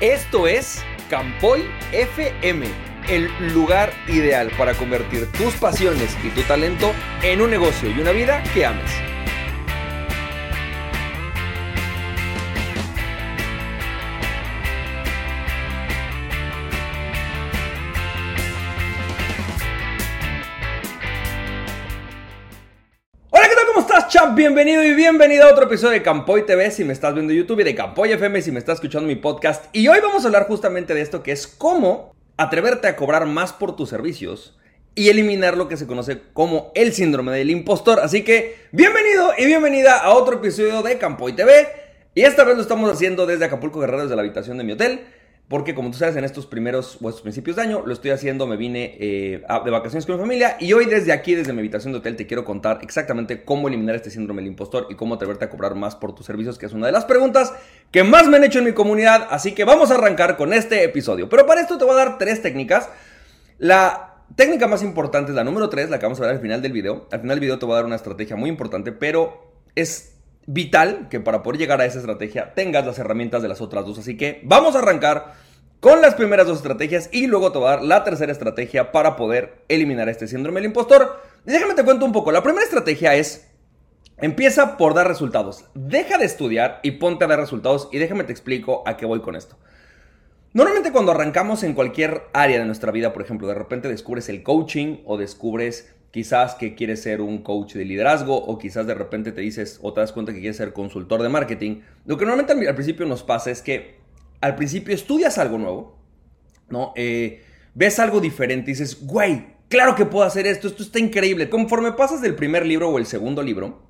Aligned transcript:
Esto 0.00 0.46
es 0.46 0.80
Campoy 1.10 1.64
FM, 1.90 2.66
el 3.08 3.28
lugar 3.52 3.92
ideal 4.06 4.48
para 4.56 4.74
convertir 4.74 5.26
tus 5.32 5.54
pasiones 5.54 6.16
y 6.22 6.28
tu 6.28 6.42
talento 6.42 6.92
en 7.24 7.40
un 7.40 7.50
negocio 7.50 7.90
y 7.90 7.98
una 7.98 8.12
vida 8.12 8.40
que 8.54 8.64
ames. 8.64 9.07
Bienvenido 24.34 24.82
y 24.84 24.94
bienvenida 24.94 25.44
a 25.44 25.52
otro 25.52 25.66
episodio 25.66 25.92
de 25.92 26.02
Campoy 26.02 26.46
TV 26.46 26.70
si 26.70 26.82
me 26.82 26.94
estás 26.94 27.12
viendo 27.12 27.34
YouTube 27.34 27.60
y 27.60 27.64
de 27.64 27.74
Campoy 27.74 28.10
FM 28.10 28.40
si 28.40 28.50
me 28.50 28.58
estás 28.58 28.76
escuchando 28.76 29.06
mi 29.06 29.16
podcast. 29.16 29.66
Y 29.74 29.86
hoy 29.88 29.98
vamos 30.00 30.24
a 30.24 30.28
hablar 30.28 30.46
justamente 30.46 30.94
de 30.94 31.02
esto 31.02 31.22
que 31.22 31.30
es 31.30 31.46
cómo 31.46 32.14
atreverte 32.38 32.88
a 32.88 32.96
cobrar 32.96 33.26
más 33.26 33.52
por 33.52 33.76
tus 33.76 33.90
servicios 33.90 34.58
y 34.94 35.10
eliminar 35.10 35.58
lo 35.58 35.68
que 35.68 35.76
se 35.76 35.86
conoce 35.86 36.22
como 36.32 36.72
el 36.74 36.94
síndrome 36.94 37.32
del 37.32 37.50
impostor. 37.50 38.00
Así 38.00 38.24
que 38.24 38.56
bienvenido 38.72 39.32
y 39.36 39.44
bienvenida 39.44 39.98
a 39.98 40.14
otro 40.14 40.36
episodio 40.36 40.82
de 40.82 40.96
Campoy 40.96 41.34
TV. 41.34 41.68
Y 42.14 42.22
esta 42.22 42.44
vez 42.44 42.56
lo 42.56 42.62
estamos 42.62 42.90
haciendo 42.90 43.26
desde 43.26 43.44
Acapulco 43.44 43.78
Guerrero, 43.78 44.04
desde 44.04 44.16
la 44.16 44.22
habitación 44.22 44.56
de 44.56 44.64
mi 44.64 44.72
hotel. 44.72 45.00
Porque 45.48 45.74
como 45.74 45.90
tú 45.90 45.96
sabes, 45.96 46.14
en 46.16 46.24
estos 46.24 46.44
primeros 46.44 46.98
o 47.00 47.08
estos 47.08 47.22
principios 47.22 47.56
de 47.56 47.62
año 47.62 47.82
lo 47.86 47.94
estoy 47.94 48.10
haciendo, 48.10 48.46
me 48.46 48.58
vine 48.58 48.96
eh, 49.00 49.42
de 49.64 49.70
vacaciones 49.70 50.04
con 50.04 50.16
mi 50.16 50.20
familia 50.20 50.58
y 50.60 50.74
hoy 50.74 50.84
desde 50.84 51.10
aquí, 51.10 51.34
desde 51.34 51.54
mi 51.54 51.60
habitación 51.60 51.94
de 51.94 52.00
hotel, 52.00 52.16
te 52.16 52.26
quiero 52.26 52.44
contar 52.44 52.80
exactamente 52.82 53.44
cómo 53.44 53.68
eliminar 53.68 53.96
este 53.96 54.10
síndrome 54.10 54.42
del 54.42 54.50
impostor 54.50 54.86
y 54.90 54.94
cómo 54.94 55.14
atreverte 55.14 55.46
a 55.46 55.50
cobrar 55.50 55.74
más 55.74 55.96
por 55.96 56.14
tus 56.14 56.26
servicios, 56.26 56.58
que 56.58 56.66
es 56.66 56.74
una 56.74 56.84
de 56.84 56.92
las 56.92 57.06
preguntas 57.06 57.54
que 57.90 58.04
más 58.04 58.28
me 58.28 58.36
han 58.36 58.44
hecho 58.44 58.58
en 58.58 58.66
mi 58.66 58.72
comunidad. 58.72 59.26
Así 59.30 59.52
que 59.52 59.64
vamos 59.64 59.90
a 59.90 59.94
arrancar 59.94 60.36
con 60.36 60.52
este 60.52 60.84
episodio. 60.84 61.30
Pero 61.30 61.46
para 61.46 61.62
esto 61.62 61.78
te 61.78 61.84
voy 61.84 61.94
a 61.94 61.96
dar 61.96 62.18
tres 62.18 62.42
técnicas. 62.42 62.90
La 63.56 64.24
técnica 64.36 64.66
más 64.66 64.82
importante 64.82 65.30
es 65.30 65.34
la 65.34 65.44
número 65.44 65.70
tres, 65.70 65.88
la 65.88 65.98
que 65.98 66.04
vamos 66.04 66.18
a 66.20 66.24
ver 66.24 66.32
al 66.32 66.40
final 66.40 66.60
del 66.60 66.72
video. 66.72 67.08
Al 67.10 67.20
final 67.20 67.36
del 67.36 67.40
video 67.40 67.58
te 67.58 67.64
voy 67.64 67.72
a 67.72 67.76
dar 67.76 67.86
una 67.86 67.96
estrategia 67.96 68.36
muy 68.36 68.50
importante, 68.50 68.92
pero 68.92 69.50
es 69.74 70.17
vital 70.48 71.08
que 71.10 71.20
para 71.20 71.42
poder 71.42 71.58
llegar 71.58 71.80
a 71.82 71.84
esa 71.84 71.98
estrategia 71.98 72.54
tengas 72.54 72.86
las 72.86 72.98
herramientas 72.98 73.42
de 73.42 73.48
las 73.48 73.60
otras 73.60 73.84
dos. 73.84 73.98
Así 73.98 74.16
que 74.16 74.40
vamos 74.44 74.74
a 74.74 74.78
arrancar 74.78 75.34
con 75.78 76.00
las 76.00 76.14
primeras 76.14 76.46
dos 76.46 76.56
estrategias 76.56 77.10
y 77.12 77.26
luego 77.26 77.52
te 77.52 77.58
voy 77.58 77.68
a 77.68 77.70
dar 77.72 77.82
la 77.84 78.02
tercera 78.02 78.32
estrategia 78.32 78.90
para 78.90 79.14
poder 79.14 79.62
eliminar 79.68 80.08
este 80.08 80.26
síndrome 80.26 80.60
del 80.60 80.70
impostor. 80.70 81.22
Y 81.46 81.52
déjame 81.52 81.74
te 81.74 81.84
cuento 81.84 82.06
un 82.06 82.12
poco. 82.12 82.32
La 82.32 82.42
primera 82.42 82.64
estrategia 82.64 83.14
es 83.14 83.46
empieza 84.16 84.78
por 84.78 84.94
dar 84.94 85.06
resultados. 85.06 85.66
Deja 85.74 86.16
de 86.16 86.24
estudiar 86.24 86.80
y 86.82 86.92
ponte 86.92 87.26
a 87.26 87.28
dar 87.28 87.38
resultados 87.38 87.90
y 87.92 87.98
déjame 87.98 88.24
te 88.24 88.32
explico 88.32 88.82
a 88.86 88.96
qué 88.96 89.04
voy 89.04 89.20
con 89.20 89.36
esto. 89.36 89.58
Normalmente 90.54 90.92
cuando 90.92 91.12
arrancamos 91.12 91.62
en 91.62 91.74
cualquier 91.74 92.22
área 92.32 92.58
de 92.58 92.64
nuestra 92.64 92.90
vida, 92.90 93.12
por 93.12 93.20
ejemplo, 93.20 93.46
de 93.46 93.54
repente 93.54 93.86
descubres 93.86 94.30
el 94.30 94.42
coaching 94.42 95.02
o 95.04 95.18
descubres 95.18 95.94
quizás 96.10 96.54
que 96.54 96.74
quieres 96.74 97.02
ser 97.02 97.20
un 97.20 97.38
coach 97.38 97.74
de 97.74 97.84
liderazgo 97.84 98.36
o 98.36 98.58
quizás 98.58 98.86
de 98.86 98.94
repente 98.94 99.32
te 99.32 99.40
dices 99.40 99.78
o 99.82 99.92
te 99.92 100.00
das 100.00 100.12
cuenta 100.12 100.32
que 100.32 100.40
quieres 100.40 100.56
ser 100.56 100.72
consultor 100.72 101.22
de 101.22 101.28
marketing. 101.28 101.80
Lo 102.06 102.16
que 102.16 102.24
normalmente 102.24 102.68
al 102.68 102.74
principio 102.74 103.06
nos 103.06 103.22
pasa 103.22 103.50
es 103.50 103.62
que 103.62 103.98
al 104.40 104.56
principio 104.56 104.94
estudias 104.94 105.38
algo 105.38 105.58
nuevo, 105.58 105.98
¿no? 106.68 106.92
Eh, 106.96 107.42
ves 107.74 107.98
algo 107.98 108.20
diferente 108.20 108.70
y 108.70 108.74
dices, 108.74 109.04
güey, 109.06 109.46
claro 109.68 109.94
que 109.94 110.06
puedo 110.06 110.24
hacer 110.24 110.46
esto, 110.46 110.68
esto 110.68 110.82
está 110.82 110.98
increíble. 110.98 111.50
Conforme 111.50 111.92
pasas 111.92 112.22
del 112.22 112.34
primer 112.34 112.64
libro 112.64 112.88
o 112.88 112.98
el 112.98 113.06
segundo 113.06 113.42
libro, 113.42 113.82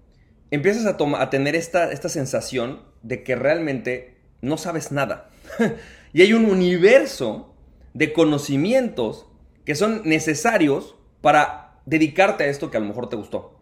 empiezas 0.51 0.87
a, 0.87 0.97
a 1.23 1.31
tener 1.31 1.55
esta, 1.55 1.93
esta 1.93 2.09
sensación 2.09 2.83
de 3.03 3.23
que 3.23 3.37
realmente 3.37 4.17
no 4.41 4.57
sabes 4.57 4.91
nada. 4.91 5.31
y 6.13 6.23
hay 6.23 6.33
un 6.33 6.47
universo 6.47 7.55
de 7.95 8.13
conocimientos 8.13 9.27
que 9.65 9.75
son 9.75 10.03
necesarios 10.05 10.97
para 11.21 11.68
dedicarte 11.89 12.45
a 12.45 12.47
esto 12.49 12.71
que 12.71 12.77
a 12.77 12.81
lo 12.81 12.87
mejor 12.87 13.09
te 13.09 13.17
gustó. 13.17 13.59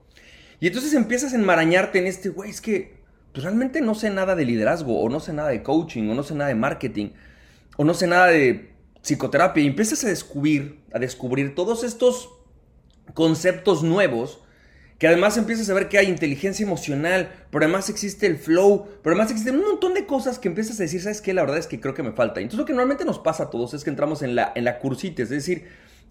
Y 0.61 0.67
entonces 0.67 0.95
empiezas 0.95 1.33
a 1.33 1.37
enmarañarte 1.37 1.99
en 1.99 2.07
este, 2.07 2.31
güey, 2.31 2.51
es 2.51 2.61
que 2.61 2.97
pues, 3.33 3.45
realmente 3.45 3.81
no 3.81 3.95
sé 3.95 4.11
nada 4.11 4.35
de 4.35 4.45
liderazgo, 4.45 5.01
o 5.01 5.09
no 5.09 5.21
sé 5.21 5.33
nada 5.33 5.51
de 5.51 5.63
coaching, 5.63 6.09
o 6.09 6.15
no 6.15 6.23
sé 6.23 6.35
nada 6.35 6.49
de 6.49 6.55
marketing, 6.55 7.11
o 7.77 7.85
no 7.85 7.95
sé 7.95 8.07
nada 8.07 8.27
de 8.27 8.73
psicoterapia. 9.03 9.63
Y 9.63 9.67
empiezas 9.67 10.05
a 10.05 10.09
descubrir, 10.09 10.81
a 10.93 10.99
descubrir 10.99 11.55
todos 11.55 11.85
estos 11.85 12.31
conceptos 13.15 13.83
nuevos 13.83 14.43
que 14.99 15.07
además 15.07 15.37
empiezas 15.37 15.69
a 15.69 15.75
ver 15.75 15.89
que 15.91 15.99
hay 15.99 16.07
inteligencia 16.07 16.65
emocional, 16.65 17.31
pero 17.51 17.65
además 17.65 17.91
existe 17.91 18.27
el 18.27 18.39
flow, 18.39 18.87
pero 19.03 19.15
además 19.15 19.31
existe 19.31 19.51
un 19.51 19.61
montón 19.61 19.93
de 19.93 20.07
cosas 20.07 20.39
que 20.39 20.49
empiezas 20.49 20.81
a 20.81 20.85
decir, 20.85 21.03
¿sabes 21.03 21.21
qué? 21.21 21.35
La 21.35 21.43
verdad 21.43 21.59
es 21.59 21.67
que 21.67 21.81
creo 21.81 21.93
que 21.93 22.03
me 22.03 22.13
falta. 22.13 22.41
Entonces 22.41 22.59
lo 22.59 22.65
que 22.65 22.73
normalmente 22.73 23.05
nos 23.05 23.19
pasa 23.19 23.45
a 23.45 23.51
todos 23.51 23.75
es 23.75 23.85
que 23.85 23.91
entramos 23.91 24.23
en 24.23 24.35
la, 24.35 24.53
en 24.55 24.65
la 24.65 24.79
cursita, 24.79 25.23
es 25.23 25.29
decir, 25.29 25.67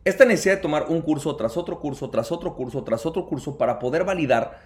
esta 0.05 0.23
necesidad 0.23 0.55
de 0.55 0.61
tomar 0.61 0.85
un 0.87 1.01
curso 1.01 1.35
tras 1.35 1.57
otro 1.57 1.79
curso, 1.79 2.11
tras 2.11 2.31
otro 2.31 2.55
curso, 2.55 2.83
tras 2.83 3.05
otro 3.05 3.25
curso 3.25 3.57
para 3.57 3.79
poder 3.79 4.03
validar 4.05 4.59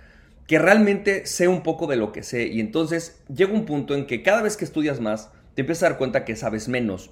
que 0.48 0.60
realmente 0.60 1.26
sé 1.26 1.48
un 1.48 1.64
poco 1.64 1.88
de 1.88 1.96
lo 1.96 2.12
que 2.12 2.24
sé. 2.24 2.48
Y 2.48 2.60
entonces 2.60 3.24
llega 3.34 3.54
un 3.54 3.66
punto 3.66 3.96
en 3.96 4.06
que 4.06 4.22
cada 4.22 4.42
vez 4.42 4.58
que 4.58 4.66
estudias 4.66 5.00
más, 5.00 5.32
te 5.56 5.62
empiezas 5.62 5.84
a 5.84 5.90
dar 5.90 5.98
cuenta 5.98 6.26
que 6.26 6.36
sabes 6.36 6.68
menos. 6.68 7.12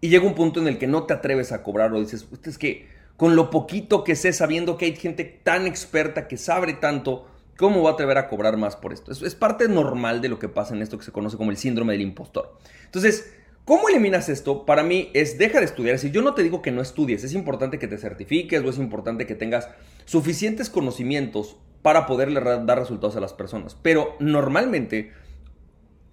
Y 0.00 0.08
llega 0.08 0.26
un 0.26 0.34
punto 0.34 0.60
en 0.60 0.68
el 0.68 0.78
que 0.78 0.86
no 0.86 1.04
te 1.04 1.14
atreves 1.14 1.50
a 1.50 1.62
cobrar 1.62 1.92
o 1.92 2.00
dices, 2.00 2.28
es 2.44 2.58
que 2.58 2.88
con 3.16 3.36
lo 3.36 3.50
poquito 3.50 4.04
que 4.04 4.16
sé, 4.16 4.32
sabiendo 4.32 4.78
que 4.78 4.84
hay 4.84 4.96
gente 4.96 5.24
tan 5.24 5.66
experta 5.66 6.28
que 6.28 6.36
sabe 6.36 6.74
tanto, 6.74 7.26
¿cómo 7.56 7.80
voy 7.80 7.90
a 7.90 7.94
atrever 7.94 8.18
a 8.18 8.28
cobrar 8.28 8.56
más 8.56 8.76
por 8.76 8.92
esto? 8.92 9.12
Es, 9.12 9.20
es 9.20 9.34
parte 9.34 9.68
normal 9.68 10.20
de 10.20 10.28
lo 10.28 10.38
que 10.38 10.48
pasa 10.48 10.74
en 10.74 10.82
esto 10.82 10.96
que 10.96 11.04
se 11.04 11.12
conoce 11.12 11.36
como 11.36 11.50
el 11.50 11.56
síndrome 11.56 11.94
del 11.94 12.02
impostor. 12.02 12.56
Entonces, 12.84 13.32
¿Cómo 13.64 13.88
eliminas 13.88 14.28
esto? 14.28 14.64
Para 14.66 14.82
mí 14.82 15.10
es 15.14 15.38
deja 15.38 15.58
de 15.60 15.66
estudiar. 15.66 15.98
Si 15.98 16.10
yo 16.10 16.22
no 16.22 16.34
te 16.34 16.42
digo 16.42 16.62
que 16.62 16.72
no 16.72 16.82
estudies, 16.82 17.24
es 17.24 17.34
importante 17.34 17.78
que 17.78 17.86
te 17.86 17.98
certifiques 17.98 18.62
o 18.62 18.70
es 18.70 18.78
importante 18.78 19.26
que 19.26 19.34
tengas 19.34 19.68
suficientes 20.06 20.70
conocimientos 20.70 21.56
para 21.82 22.06
poderle 22.06 22.40
dar 22.40 22.78
resultados 22.78 23.16
a 23.16 23.20
las 23.20 23.32
personas. 23.32 23.76
Pero 23.80 24.16
normalmente 24.18 25.12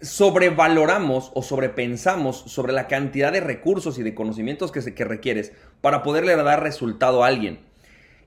sobrevaloramos 0.02 1.32
o 1.34 1.42
sobrepensamos 1.42 2.38
sobre 2.38 2.74
la 2.74 2.88
cantidad 2.88 3.32
de 3.32 3.42
recursos 3.42 3.98
y 3.98 4.04
de 4.04 4.14
conocimientos 4.14 4.72
que, 4.72 4.82
se, 4.82 4.94
que 4.94 5.06
requieres 5.06 5.54
para 5.82 6.04
poderle 6.04 6.36
dar 6.36 6.62
resultado 6.62 7.24
a 7.24 7.28
alguien. 7.28 7.60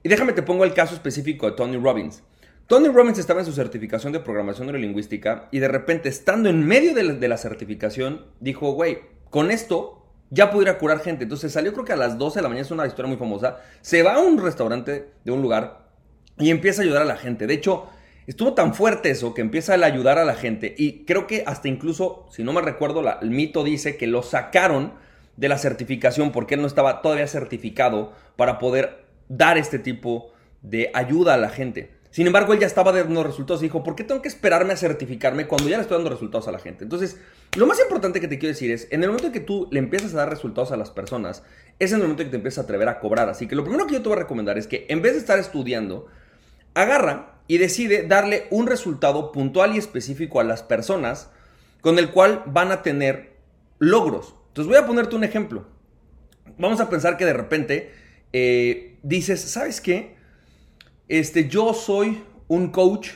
Y 0.03 0.09
déjame 0.09 0.33
te 0.33 0.43
pongo 0.43 0.65
el 0.65 0.75
caso 0.75 0.95
específico 0.95 1.47
de 1.47 1.57
Tony 1.57 1.77
Robbins. 1.77 2.23
Tony 2.71 2.87
Robbins 2.87 3.19
estaba 3.19 3.41
en 3.41 3.47
su 3.47 3.53
certificación 3.53 4.13
de 4.13 4.21
programación 4.21 4.69
neurolingüística 4.69 5.49
y 5.51 5.59
de 5.59 5.67
repente, 5.67 6.09
estando 6.09 6.49
en 6.49 6.65
medio 6.65 6.95
de 6.95 7.27
la, 7.27 7.37
certificación, 7.37 8.27
dijo, 8.39 8.75
güey, 8.75 9.01
con 9.29 9.51
esto 9.51 10.07
ya 10.31 10.53
pudiera 10.53 10.79
curar 10.79 11.01
gente. 11.01 11.25
Entonces 11.25 11.51
salió 11.51 11.73
creo 11.73 11.85
que 11.85 11.95
a 11.95 11.97
las 11.97 12.17
12 12.17 12.39
de 12.39 12.43
la 12.45 12.49
mañana, 12.49 12.65
es 12.65 12.71
una 12.71 12.87
historia 12.87 13.09
muy 13.09 13.19
famosa, 13.19 13.59
se 13.81 14.05
va 14.05 14.15
a 14.15 14.19
un 14.21 14.41
restaurante 14.41 15.09
de 15.25 15.33
un 15.33 15.43
lugar 15.43 15.89
y 16.39 16.51
empieza 16.51 16.83
a 16.83 16.85
ayudar 16.85 17.03
a 17.03 17.07
la 17.07 17.17
gente. 17.17 17.49
De 17.49 17.55
hecho, 17.55 17.89
estuvo 18.29 18.55
tan 18.55 18.73
fuerte 18.73 19.11
eso 19.11 19.35
que 19.35 19.41
empieza 19.41 19.75
a 19.75 19.85
ayudar 19.85 20.19
a 20.19 20.25
la 20.25 20.37
gente 20.37 20.73
y 20.79 21.05
creo 21.07 21.27
que 21.27 21.43
hasta 21.49 21.67
incluso, 21.67 22.29
si 22.31 22.45
no 22.45 22.53
me 22.53 22.61
recuerdo, 22.61 23.03
el 23.21 23.31
mito 23.31 23.65
dice 23.65 23.97
que 23.97 24.07
lo 24.07 24.23
sacaron 24.23 24.93
de 25.37 25.49
la 25.49 25.59
certificación 25.59 26.31
porque 26.31 26.55
él 26.55 26.61
no 26.61 26.69
estaba 26.69 27.03
todavía 27.03 27.27
certificado 27.27 28.13
para 28.37 28.61
poder 28.61 29.07
dar 29.29 29.59
este 29.59 29.81
tipo 29.81 30.31
de 30.63 30.93
ayuda 30.95 31.35
a 31.35 31.37
la 31.37 31.49
gente. 31.49 31.99
Sin 32.11 32.27
embargo, 32.27 32.53
él 32.53 32.59
ya 32.59 32.67
estaba 32.67 32.91
dando 32.91 33.23
resultados 33.23 33.63
y 33.63 33.67
dijo, 33.67 33.85
¿por 33.85 33.95
qué 33.95 34.03
tengo 34.03 34.21
que 34.21 34.29
esperarme 34.29 34.73
a 34.73 34.77
certificarme 34.77 35.47
cuando 35.47 35.69
ya 35.69 35.77
le 35.77 35.83
estoy 35.83 35.97
dando 35.97 36.11
resultados 36.11 36.49
a 36.49 36.53
la 36.53 36.59
gente? 36.59 36.83
Entonces, 36.83 37.19
lo 37.57 37.67
más 37.67 37.79
importante 37.81 38.21
que 38.21 38.27
te 38.27 38.39
quiero 38.39 38.53
decir 38.53 38.73
es, 38.73 38.89
en 38.91 39.03
el 39.05 39.11
momento 39.11 39.29
en 39.29 39.33
que 39.33 39.41
tú 39.41 39.69
le 39.71 39.79
empiezas 39.79 40.15
a 40.15 40.19
dar 40.19 40.31
resultados 40.31 40.73
a 40.73 40.77
las 40.77 40.91
personas, 40.91 41.45
es 41.79 41.93
en 41.93 41.99
el 41.99 42.03
momento 42.03 42.23
en 42.23 42.29
que 42.29 42.33
te 42.33 42.37
empiezas 42.37 42.59
a 42.59 42.63
atrever 42.63 42.89
a 42.89 42.99
cobrar. 42.99 43.29
Así 43.29 43.47
que 43.47 43.55
lo 43.55 43.63
primero 43.63 43.87
que 43.87 43.95
yo 43.95 44.03
te 44.03 44.09
voy 44.09 44.17
a 44.17 44.23
recomendar 44.23 44.59
es 44.59 44.67
que 44.67 44.87
en 44.89 45.03
vez 45.03 45.13
de 45.13 45.21
estar 45.21 45.39
estudiando, 45.39 46.09
agarra 46.75 47.39
y 47.47 47.59
decide 47.59 48.07
darle 48.07 48.47
un 48.51 48.67
resultado 48.67 49.31
puntual 49.31 49.77
y 49.77 49.79
específico 49.79 50.41
a 50.41 50.45
las 50.45 50.65
personas 50.65 51.31
con 51.81 51.99
el 51.99 52.11
cual 52.11 52.43
van 52.47 52.73
a 52.73 52.83
tener 52.83 53.37
logros. 53.79 54.35
Entonces 54.49 54.69
voy 54.69 54.83
a 54.83 54.87
ponerte 54.87 55.15
un 55.15 55.25
ejemplo. 55.25 55.67
Vamos 56.59 56.81
a 56.81 56.91
pensar 56.91 57.17
que 57.17 57.25
de 57.25 57.33
repente 57.33 57.93
eh, 58.33 58.99
dices, 59.03 59.41
¿sabes 59.41 59.81
qué? 59.81 60.20
Este, 61.11 61.49
yo 61.49 61.75
soy 61.75 62.23
un 62.47 62.71
coach 62.71 63.09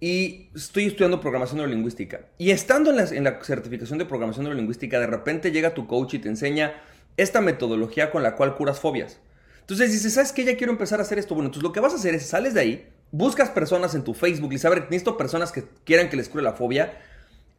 y 0.00 0.48
estoy 0.56 0.86
estudiando 0.86 1.20
programación 1.20 1.58
neurolingüística. 1.58 2.22
Y 2.36 2.50
estando 2.50 2.90
en 2.90 3.22
la, 3.22 3.44
certificación 3.44 4.00
de 4.00 4.06
programación 4.06 4.42
neurolingüística, 4.42 4.98
de 4.98 5.06
repente 5.06 5.52
llega 5.52 5.72
tu 5.72 5.86
coach 5.86 6.14
y 6.14 6.18
te 6.18 6.28
enseña 6.28 6.82
esta 7.16 7.40
metodología 7.40 8.10
con 8.10 8.24
la 8.24 8.34
cual 8.34 8.56
curas 8.56 8.80
fobias. 8.80 9.20
Entonces 9.60 9.92
dices, 9.92 10.14
¿sabes 10.14 10.32
qué? 10.32 10.42
Ya 10.42 10.56
quiero 10.56 10.72
empezar 10.72 10.98
a 10.98 11.02
hacer 11.02 11.20
esto. 11.20 11.36
Bueno, 11.36 11.46
entonces 11.46 11.62
lo 11.62 11.72
que 11.72 11.78
vas 11.78 11.92
a 11.92 11.96
hacer 11.96 12.12
es, 12.16 12.26
sales 12.26 12.54
de 12.54 12.60
ahí, 12.60 12.88
buscas 13.12 13.50
personas 13.50 13.94
en 13.94 14.02
tu 14.02 14.14
Facebook 14.14 14.52
y 14.52 14.58
sabes, 14.58 14.80
necesito 14.90 15.16
personas 15.16 15.52
que 15.52 15.62
quieran 15.84 16.08
que 16.08 16.16
les 16.16 16.28
cure 16.28 16.42
la 16.42 16.54
fobia, 16.54 16.98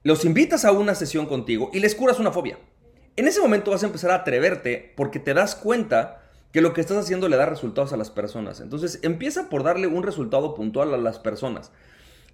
los 0.04 0.26
invitas 0.26 0.66
a 0.66 0.74
una 0.74 0.94
sesión 0.94 1.26
contigo 1.26 1.70
y 1.72 1.80
les 1.80 1.96
curas 1.96 2.20
una 2.20 2.34
fobia. 2.34 2.60
En 3.16 3.30
ese 3.30 3.40
momento 3.40 3.72
vas 3.72 3.84
a 3.84 3.86
empezar 3.86 4.12
a 4.12 4.16
atreverte 4.16 4.92
porque 4.98 5.20
te 5.20 5.34
das 5.34 5.56
cuenta 5.56 6.29
que 6.52 6.62
lo 6.62 6.74
que 6.74 6.82
estás 6.82 6.98
haciendo 6.98 7.30
le 7.30 7.38
da 7.38 7.46
resultados 7.46 7.94
a 7.94 7.98
las 7.98 8.10
personas. 8.10 8.60
Entonces 8.60 9.00
empieza 9.04 9.50
por 9.50 9.64
darle 9.64 9.88
un 9.88 10.04
resultado 10.04 10.56
puntual 10.56 10.94
a 10.94 10.98
las 10.98 11.20
personas. 11.20 11.72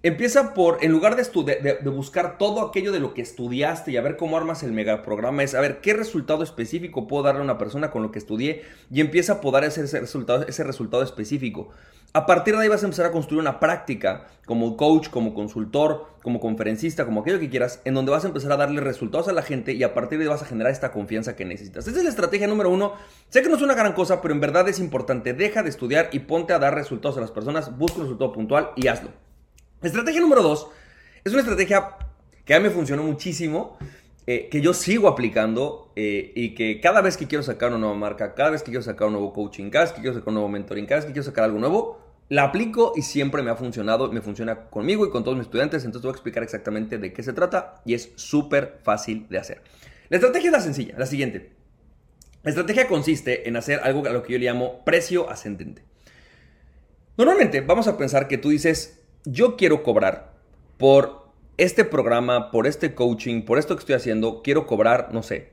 Empieza 0.06 0.54
por, 0.54 0.84
en 0.84 0.92
lugar 0.92 1.16
de, 1.16 1.80
de, 1.81 1.90
buscar 1.90 2.38
todo 2.38 2.62
aquello 2.62 2.92
de 2.92 3.00
lo 3.00 3.16
que 3.16 3.24
estudiaste 3.24 3.90
y 3.90 3.98
a 3.98 4.02
ver 4.02 4.18
cómo 4.18 4.38
armas 4.38 4.62
el 4.62 4.72
megaprograma, 4.72 5.42
es 5.42 5.56
a 5.56 5.62
ver 5.62 5.81
qué 5.81 5.96
resultado 5.96 6.44
específico 6.44 7.07
puedo 7.07 7.24
darle 7.24 7.42
a 7.42 7.44
una 7.44 7.57
persona 7.57 7.90
con 7.90 8.04
lo 8.04 8.12
que 8.12 8.19
estudié 8.19 8.62
y 8.92 9.02
empieza 9.02 9.34
a 9.34 9.42
poder 9.42 9.63
hacer 9.63 9.86
ese 9.86 10.00
resultado, 10.00 10.46
ese 10.46 10.63
resultado 10.63 11.02
específico. 11.02 11.69
A 12.13 12.28
partir 12.28 12.56
de 12.56 12.62
ahí 12.62 12.68
vas 12.68 12.84
a 12.84 12.86
empezar 12.86 13.07
a 13.07 13.12
construir 13.12 13.42
una 13.42 13.60
práctica 13.60 14.28
como 14.46 14.78
coach, 14.78 15.10
como 15.10 15.34
consultor, 15.34 16.06
como 16.22 16.40
conferencista, 16.40 17.06
como 17.06 17.22
aquello 17.22 17.40
que 17.40 17.50
quieras, 17.50 17.81
en 17.84 17.96
donde 17.96 18.12
vas 18.12 18.25
a 18.25 18.28
empezar 18.28 18.52
a 18.52 18.57
darle 18.57 18.81
resultados 18.81 19.28
a 19.28 19.34
la 19.34 19.42
gente 19.42 19.74
y 19.74 19.81
a 19.81 19.96
partir 19.96 20.19
de 20.19 20.25
ahí 20.25 20.30
vas 20.30 20.44
a 20.44 20.46
generar 20.46 20.72
esta 20.72 20.92
confianza 20.92 21.36
que 21.36 21.46
necesitas. 21.46 21.88
Esa 21.88 21.98
es 21.98 22.04
la 22.04 22.12
estrategia 22.12 22.46
número 22.46 22.69
uno. 22.69 22.94
Sé 23.30 23.42
que 23.42 23.50
no 23.50 23.56
es 23.56 23.63
una 23.63 23.74
gran 23.74 23.94
cosa, 23.94 24.22
pero 24.22 24.36
en 24.36 24.40
verdad 24.40 24.69
es 24.69 24.78
importante. 24.78 25.34
Deja 25.34 25.63
de 25.63 25.69
estudiar 25.69 26.10
y 26.12 26.19
ponte 26.19 26.54
a 26.54 26.60
dar 26.60 26.75
resultados 26.75 27.18
a 27.18 27.22
las 27.22 27.31
personas, 27.31 27.75
busca 27.75 27.98
un 27.98 28.04
resultado 28.04 28.31
puntual 28.31 28.69
y 28.75 28.86
hazlo. 28.86 29.25
Estrategia 29.85 30.19
número 30.19 30.41
dos 30.41 30.67
es 31.23 31.31
una 31.31 31.41
estrategia 31.41 31.89
que 32.43 32.53
a 32.53 32.59
mí 32.59 32.63
me 32.63 32.71
funcionó 32.71 33.03
muchísimo. 33.03 33.77
Eh, 34.27 34.49
que 34.49 34.59
yo 34.59 34.73
sigo 34.73 35.07
aplicando 35.07 35.91
eh, 35.95 36.31
y 36.35 36.55
que 36.55 36.81
cada 36.81 37.01
vez 37.01 37.15
que 37.15 37.27
quiero 37.27 37.43
sacar 37.43 37.69
una 37.69 37.77
nueva 37.77 37.93
marca, 37.93 38.33
cada 38.33 38.49
vez 38.49 38.63
que 38.63 38.71
quiero 38.71 38.81
sacar 38.81 39.05
un 39.05 39.13
nuevo 39.13 39.31
coaching, 39.31 39.69
cada 39.69 39.85
vez 39.85 39.93
que 39.93 40.01
quiero 40.01 40.15
sacar 40.15 40.29
un 40.29 40.33
nuevo 40.33 40.49
mentoring, 40.49 40.87
cada 40.87 40.95
vez 40.95 41.05
que 41.05 41.11
quiero 41.11 41.23
sacar 41.23 41.43
algo 41.43 41.59
nuevo, 41.59 41.99
la 42.29 42.45
aplico 42.45 42.93
y 42.95 43.03
siempre 43.03 43.43
me 43.43 43.51
ha 43.51 43.55
funcionado, 43.55 44.11
me 44.11 44.21
funciona 44.21 44.61
conmigo 44.71 45.05
y 45.05 45.11
con 45.11 45.23
todos 45.23 45.37
mis 45.37 45.45
estudiantes, 45.45 45.85
entonces 45.85 46.01
te 46.01 46.07
voy 46.07 46.13
a 46.13 46.15
explicar 46.15 46.41
exactamente 46.41 46.97
de 46.97 47.13
qué 47.13 47.21
se 47.21 47.33
trata 47.33 47.83
y 47.85 47.93
es 47.93 48.13
súper 48.15 48.79
fácil 48.81 49.27
de 49.29 49.37
hacer. 49.37 49.61
La 50.09 50.17
estrategia 50.17 50.47
es 50.47 50.53
la 50.53 50.61
sencilla, 50.61 50.95
la 50.97 51.05
siguiente. 51.05 51.51
La 52.41 52.49
estrategia 52.49 52.87
consiste 52.87 53.47
en 53.47 53.57
hacer 53.57 53.79
algo 53.83 54.07
a 54.07 54.09
lo 54.09 54.23
que 54.23 54.33
yo 54.33 54.39
le 54.39 54.45
llamo 54.45 54.83
precio 54.83 55.29
ascendente. 55.29 55.83
Normalmente 57.15 57.61
vamos 57.61 57.87
a 57.87 57.95
pensar 57.95 58.27
que 58.27 58.39
tú 58.39 58.49
dices, 58.49 59.05
yo 59.25 59.57
quiero 59.57 59.83
cobrar 59.83 60.33
por 60.77 61.25
este 61.57 61.86
programa, 61.86 62.51
por 62.51 62.68
este 62.68 62.94
coaching, 62.94 63.44
por 63.44 63.57
esto 63.57 63.75
que 63.75 63.80
estoy 63.80 63.95
haciendo, 63.95 64.42
quiero 64.44 64.68
cobrar, 64.68 65.10
no 65.13 65.24
sé, 65.24 65.51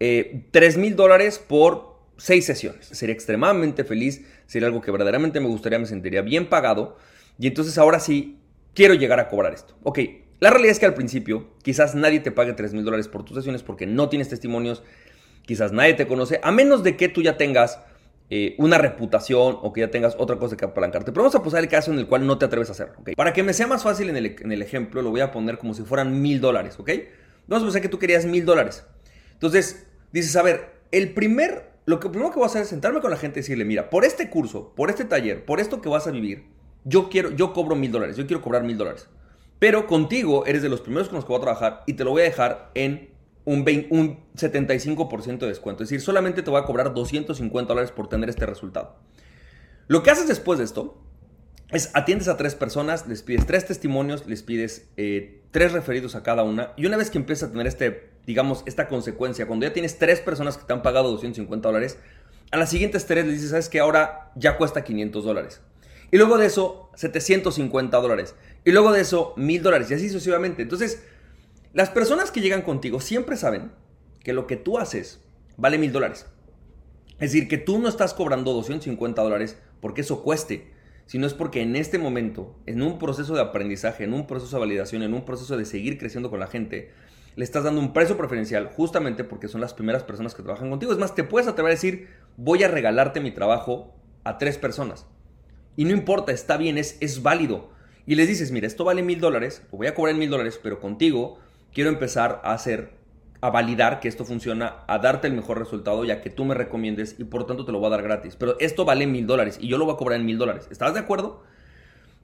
eh, 0.00 0.44
3 0.50 0.76
mil 0.76 0.96
dólares 0.96 1.38
por 1.38 1.98
seis 2.16 2.44
sesiones. 2.44 2.86
Sería 2.86 3.14
extremadamente 3.14 3.84
feliz, 3.84 4.24
sería 4.46 4.68
algo 4.68 4.80
que 4.80 4.90
verdaderamente 4.90 5.40
me 5.40 5.46
gustaría, 5.46 5.78
me 5.78 5.86
sentiría 5.86 6.22
bien 6.22 6.48
pagado. 6.48 6.96
Y 7.38 7.46
entonces 7.46 7.78
ahora 7.78 8.00
sí, 8.00 8.38
quiero 8.74 8.94
llegar 8.94 9.20
a 9.20 9.28
cobrar 9.28 9.54
esto. 9.54 9.74
Ok, 9.84 10.00
la 10.40 10.50
realidad 10.50 10.72
es 10.72 10.78
que 10.78 10.86
al 10.86 10.94
principio 10.94 11.48
quizás 11.62 11.94
nadie 11.94 12.20
te 12.20 12.32
pague 12.32 12.52
3 12.52 12.74
mil 12.74 12.84
dólares 12.84 13.08
por 13.08 13.24
tus 13.24 13.36
sesiones 13.36 13.62
porque 13.62 13.86
no 13.86 14.08
tienes 14.08 14.28
testimonios, 14.28 14.82
quizás 15.46 15.72
nadie 15.72 15.94
te 15.94 16.06
conoce, 16.06 16.40
a 16.42 16.52
menos 16.52 16.82
de 16.82 16.96
que 16.96 17.08
tú 17.08 17.22
ya 17.22 17.36
tengas 17.36 17.80
eh, 18.30 18.54
una 18.58 18.78
reputación 18.78 19.58
o 19.62 19.72
que 19.72 19.80
ya 19.80 19.90
tengas 19.90 20.16
otra 20.18 20.38
cosa 20.38 20.56
que 20.56 20.64
apalancarte. 20.64 21.12
Pero 21.12 21.22
vamos 21.22 21.34
a 21.34 21.42
posar 21.42 21.60
el 21.62 21.68
caso 21.68 21.92
en 21.92 21.98
el 21.98 22.06
cual 22.06 22.26
no 22.26 22.38
te 22.38 22.44
atreves 22.44 22.68
a 22.68 22.72
hacerlo. 22.72 22.94
Para 23.16 23.32
que 23.32 23.42
me 23.42 23.52
sea 23.52 23.66
más 23.66 23.82
fácil 23.82 24.10
en 24.10 24.16
el, 24.16 24.36
en 24.38 24.52
el 24.52 24.62
ejemplo, 24.62 25.02
lo 25.02 25.10
voy 25.10 25.20
a 25.20 25.30
poner 25.30 25.58
como 25.58 25.74
si 25.74 25.82
fueran 25.82 26.20
mil 26.20 26.40
dólares. 26.40 26.76
¿ok? 26.78 26.90
Vamos 27.46 27.62
a 27.62 27.66
pensar 27.66 27.82
que 27.82 27.88
tú 27.88 27.98
querías 27.98 28.26
mil 28.26 28.44
dólares. 28.44 28.84
Entonces 29.32 29.86
dices, 30.12 30.36
a 30.36 30.42
ver, 30.42 30.72
el 30.90 31.14
primer 31.14 31.68
lo 31.88 32.00
que 32.00 32.10
primero 32.10 32.30
que 32.30 32.36
voy 32.36 32.44
a 32.44 32.48
hacer 32.48 32.60
es 32.60 32.68
sentarme 32.68 33.00
con 33.00 33.10
la 33.10 33.16
gente 33.16 33.38
y 33.38 33.42
decirle, 33.42 33.64
mira, 33.64 33.88
por 33.88 34.04
este 34.04 34.28
curso, 34.28 34.74
por 34.76 34.90
este 34.90 35.06
taller, 35.06 35.46
por 35.46 35.58
esto 35.58 35.80
que 35.80 35.88
vas 35.88 36.06
a 36.06 36.10
vivir, 36.10 36.44
yo 36.84 37.08
quiero, 37.08 37.30
yo 37.30 37.54
cobro 37.54 37.76
mil 37.76 37.90
dólares, 37.90 38.14
yo 38.18 38.26
quiero 38.26 38.42
cobrar 38.42 38.62
mil 38.62 38.76
dólares. 38.76 39.08
Pero 39.58 39.86
contigo 39.86 40.44
eres 40.44 40.60
de 40.60 40.68
los 40.68 40.82
primeros 40.82 41.08
con 41.08 41.16
los 41.16 41.24
que 41.24 41.28
voy 41.28 41.38
a 41.38 41.40
trabajar 41.40 41.84
y 41.86 41.94
te 41.94 42.04
lo 42.04 42.10
voy 42.10 42.20
a 42.20 42.24
dejar 42.26 42.70
en 42.74 43.08
un, 43.48 43.64
un 43.90 44.18
75% 44.36 45.38
de 45.38 45.46
descuento. 45.46 45.82
Es 45.82 45.88
decir, 45.88 46.04
solamente 46.04 46.42
te 46.42 46.50
voy 46.50 46.60
a 46.60 46.64
cobrar 46.64 46.92
250 46.92 47.68
dólares 47.68 47.90
por 47.90 48.08
tener 48.08 48.28
este 48.28 48.44
resultado. 48.44 48.96
Lo 49.86 50.02
que 50.02 50.10
haces 50.10 50.28
después 50.28 50.58
de 50.58 50.66
esto 50.66 51.02
es 51.70 51.90
atiendes 51.94 52.28
a 52.28 52.36
tres 52.36 52.54
personas, 52.54 53.06
les 53.06 53.22
pides 53.22 53.46
tres 53.46 53.66
testimonios, 53.66 54.26
les 54.26 54.42
pides 54.42 54.88
eh, 54.98 55.42
tres 55.50 55.72
referidos 55.72 56.14
a 56.14 56.22
cada 56.22 56.42
una. 56.42 56.72
Y 56.76 56.84
una 56.84 56.98
vez 56.98 57.10
que 57.10 57.16
empiezas 57.16 57.48
a 57.48 57.52
tener 57.52 57.66
este, 57.66 58.10
digamos, 58.26 58.64
esta 58.66 58.86
consecuencia, 58.86 59.46
cuando 59.46 59.66
ya 59.66 59.72
tienes 59.72 59.98
tres 59.98 60.20
personas 60.20 60.58
que 60.58 60.64
te 60.64 60.72
han 60.74 60.82
pagado 60.82 61.10
250 61.10 61.68
dólares, 61.68 61.98
a 62.50 62.58
las 62.58 62.68
siguientes 62.68 63.06
tres 63.06 63.24
les 63.24 63.34
dices, 63.34 63.50
sabes 63.50 63.68
que 63.70 63.80
ahora 63.80 64.30
ya 64.36 64.58
cuesta 64.58 64.84
500 64.84 65.24
dólares. 65.24 65.60
Y 66.10 66.18
luego 66.18 66.36
de 66.36 66.46
eso, 66.46 66.90
750 66.96 67.96
dólares. 67.98 68.34
Y 68.64 68.72
luego 68.72 68.92
de 68.92 69.00
eso, 69.00 69.32
1000 69.36 69.62
dólares. 69.62 69.90
Y 69.90 69.94
así 69.94 70.08
sucesivamente. 70.08 70.62
Entonces, 70.62 71.02
las 71.72 71.90
personas 71.90 72.30
que 72.30 72.40
llegan 72.40 72.62
contigo 72.62 73.00
siempre 73.00 73.36
saben 73.36 73.72
que 74.20 74.32
lo 74.32 74.46
que 74.46 74.56
tú 74.56 74.78
haces 74.78 75.24
vale 75.56 75.78
1000 75.78 75.92
dólares. 75.92 76.26
Es 77.18 77.32
decir, 77.32 77.48
que 77.48 77.58
tú 77.58 77.78
no 77.78 77.88
estás 77.88 78.14
cobrando 78.14 78.52
250 78.52 79.22
dólares 79.22 79.58
porque 79.80 80.02
eso 80.02 80.22
cueste 80.22 80.78
sino 81.08 81.26
es 81.26 81.32
porque 81.32 81.62
en 81.62 81.74
este 81.74 81.98
momento, 81.98 82.54
en 82.66 82.82
un 82.82 82.98
proceso 82.98 83.34
de 83.34 83.40
aprendizaje, 83.40 84.04
en 84.04 84.12
un 84.12 84.26
proceso 84.26 84.56
de 84.56 84.60
validación, 84.60 85.02
en 85.02 85.14
un 85.14 85.24
proceso 85.24 85.56
de 85.56 85.64
seguir 85.64 85.98
creciendo 85.98 86.28
con 86.28 86.38
la 86.38 86.48
gente, 86.48 86.90
le 87.34 87.44
estás 87.44 87.64
dando 87.64 87.80
un 87.80 87.94
precio 87.94 88.18
preferencial 88.18 88.66
justamente 88.66 89.24
porque 89.24 89.48
son 89.48 89.62
las 89.62 89.72
primeras 89.72 90.02
personas 90.02 90.34
que 90.34 90.42
trabajan 90.42 90.68
contigo. 90.68 90.92
Es 90.92 90.98
más, 90.98 91.14
te 91.14 91.24
puedes 91.24 91.48
atrever 91.48 91.70
a 91.70 91.74
decir, 91.74 92.08
voy 92.36 92.62
a 92.62 92.68
regalarte 92.68 93.20
mi 93.20 93.30
trabajo 93.30 93.94
a 94.22 94.36
tres 94.36 94.58
personas. 94.58 95.06
Y 95.76 95.86
no 95.86 95.92
importa, 95.92 96.30
está 96.30 96.58
bien, 96.58 96.76
es, 96.76 96.98
es 97.00 97.22
válido. 97.22 97.70
Y 98.04 98.16
les 98.16 98.28
dices, 98.28 98.52
mira, 98.52 98.66
esto 98.66 98.84
vale 98.84 99.02
mil 99.02 99.18
dólares, 99.18 99.62
lo 99.72 99.78
voy 99.78 99.86
a 99.86 99.94
cobrar 99.94 100.12
en 100.12 100.18
mil 100.18 100.28
dólares, 100.28 100.60
pero 100.62 100.78
contigo 100.78 101.38
quiero 101.72 101.90
empezar 101.90 102.40
a 102.44 102.52
hacer 102.52 102.98
a 103.40 103.50
validar 103.50 104.00
que 104.00 104.08
esto 104.08 104.24
funciona, 104.24 104.78
a 104.86 104.98
darte 104.98 105.28
el 105.28 105.34
mejor 105.34 105.58
resultado 105.58 106.04
ya 106.04 106.20
que 106.20 106.30
tú 106.30 106.44
me 106.44 106.54
recomiendes 106.54 107.14
y 107.18 107.24
por 107.24 107.46
tanto 107.46 107.64
te 107.64 107.72
lo 107.72 107.78
voy 107.78 107.86
a 107.86 107.90
dar 107.90 108.02
gratis. 108.02 108.36
Pero 108.36 108.58
esto 108.58 108.84
vale 108.84 109.06
mil 109.06 109.26
dólares 109.26 109.58
y 109.60 109.68
yo 109.68 109.78
lo 109.78 109.84
voy 109.84 109.94
a 109.94 109.96
cobrar 109.96 110.18
en 110.18 110.26
mil 110.26 110.38
dólares. 110.38 110.66
¿Estás 110.70 110.94
de 110.94 111.00
acuerdo? 111.00 111.44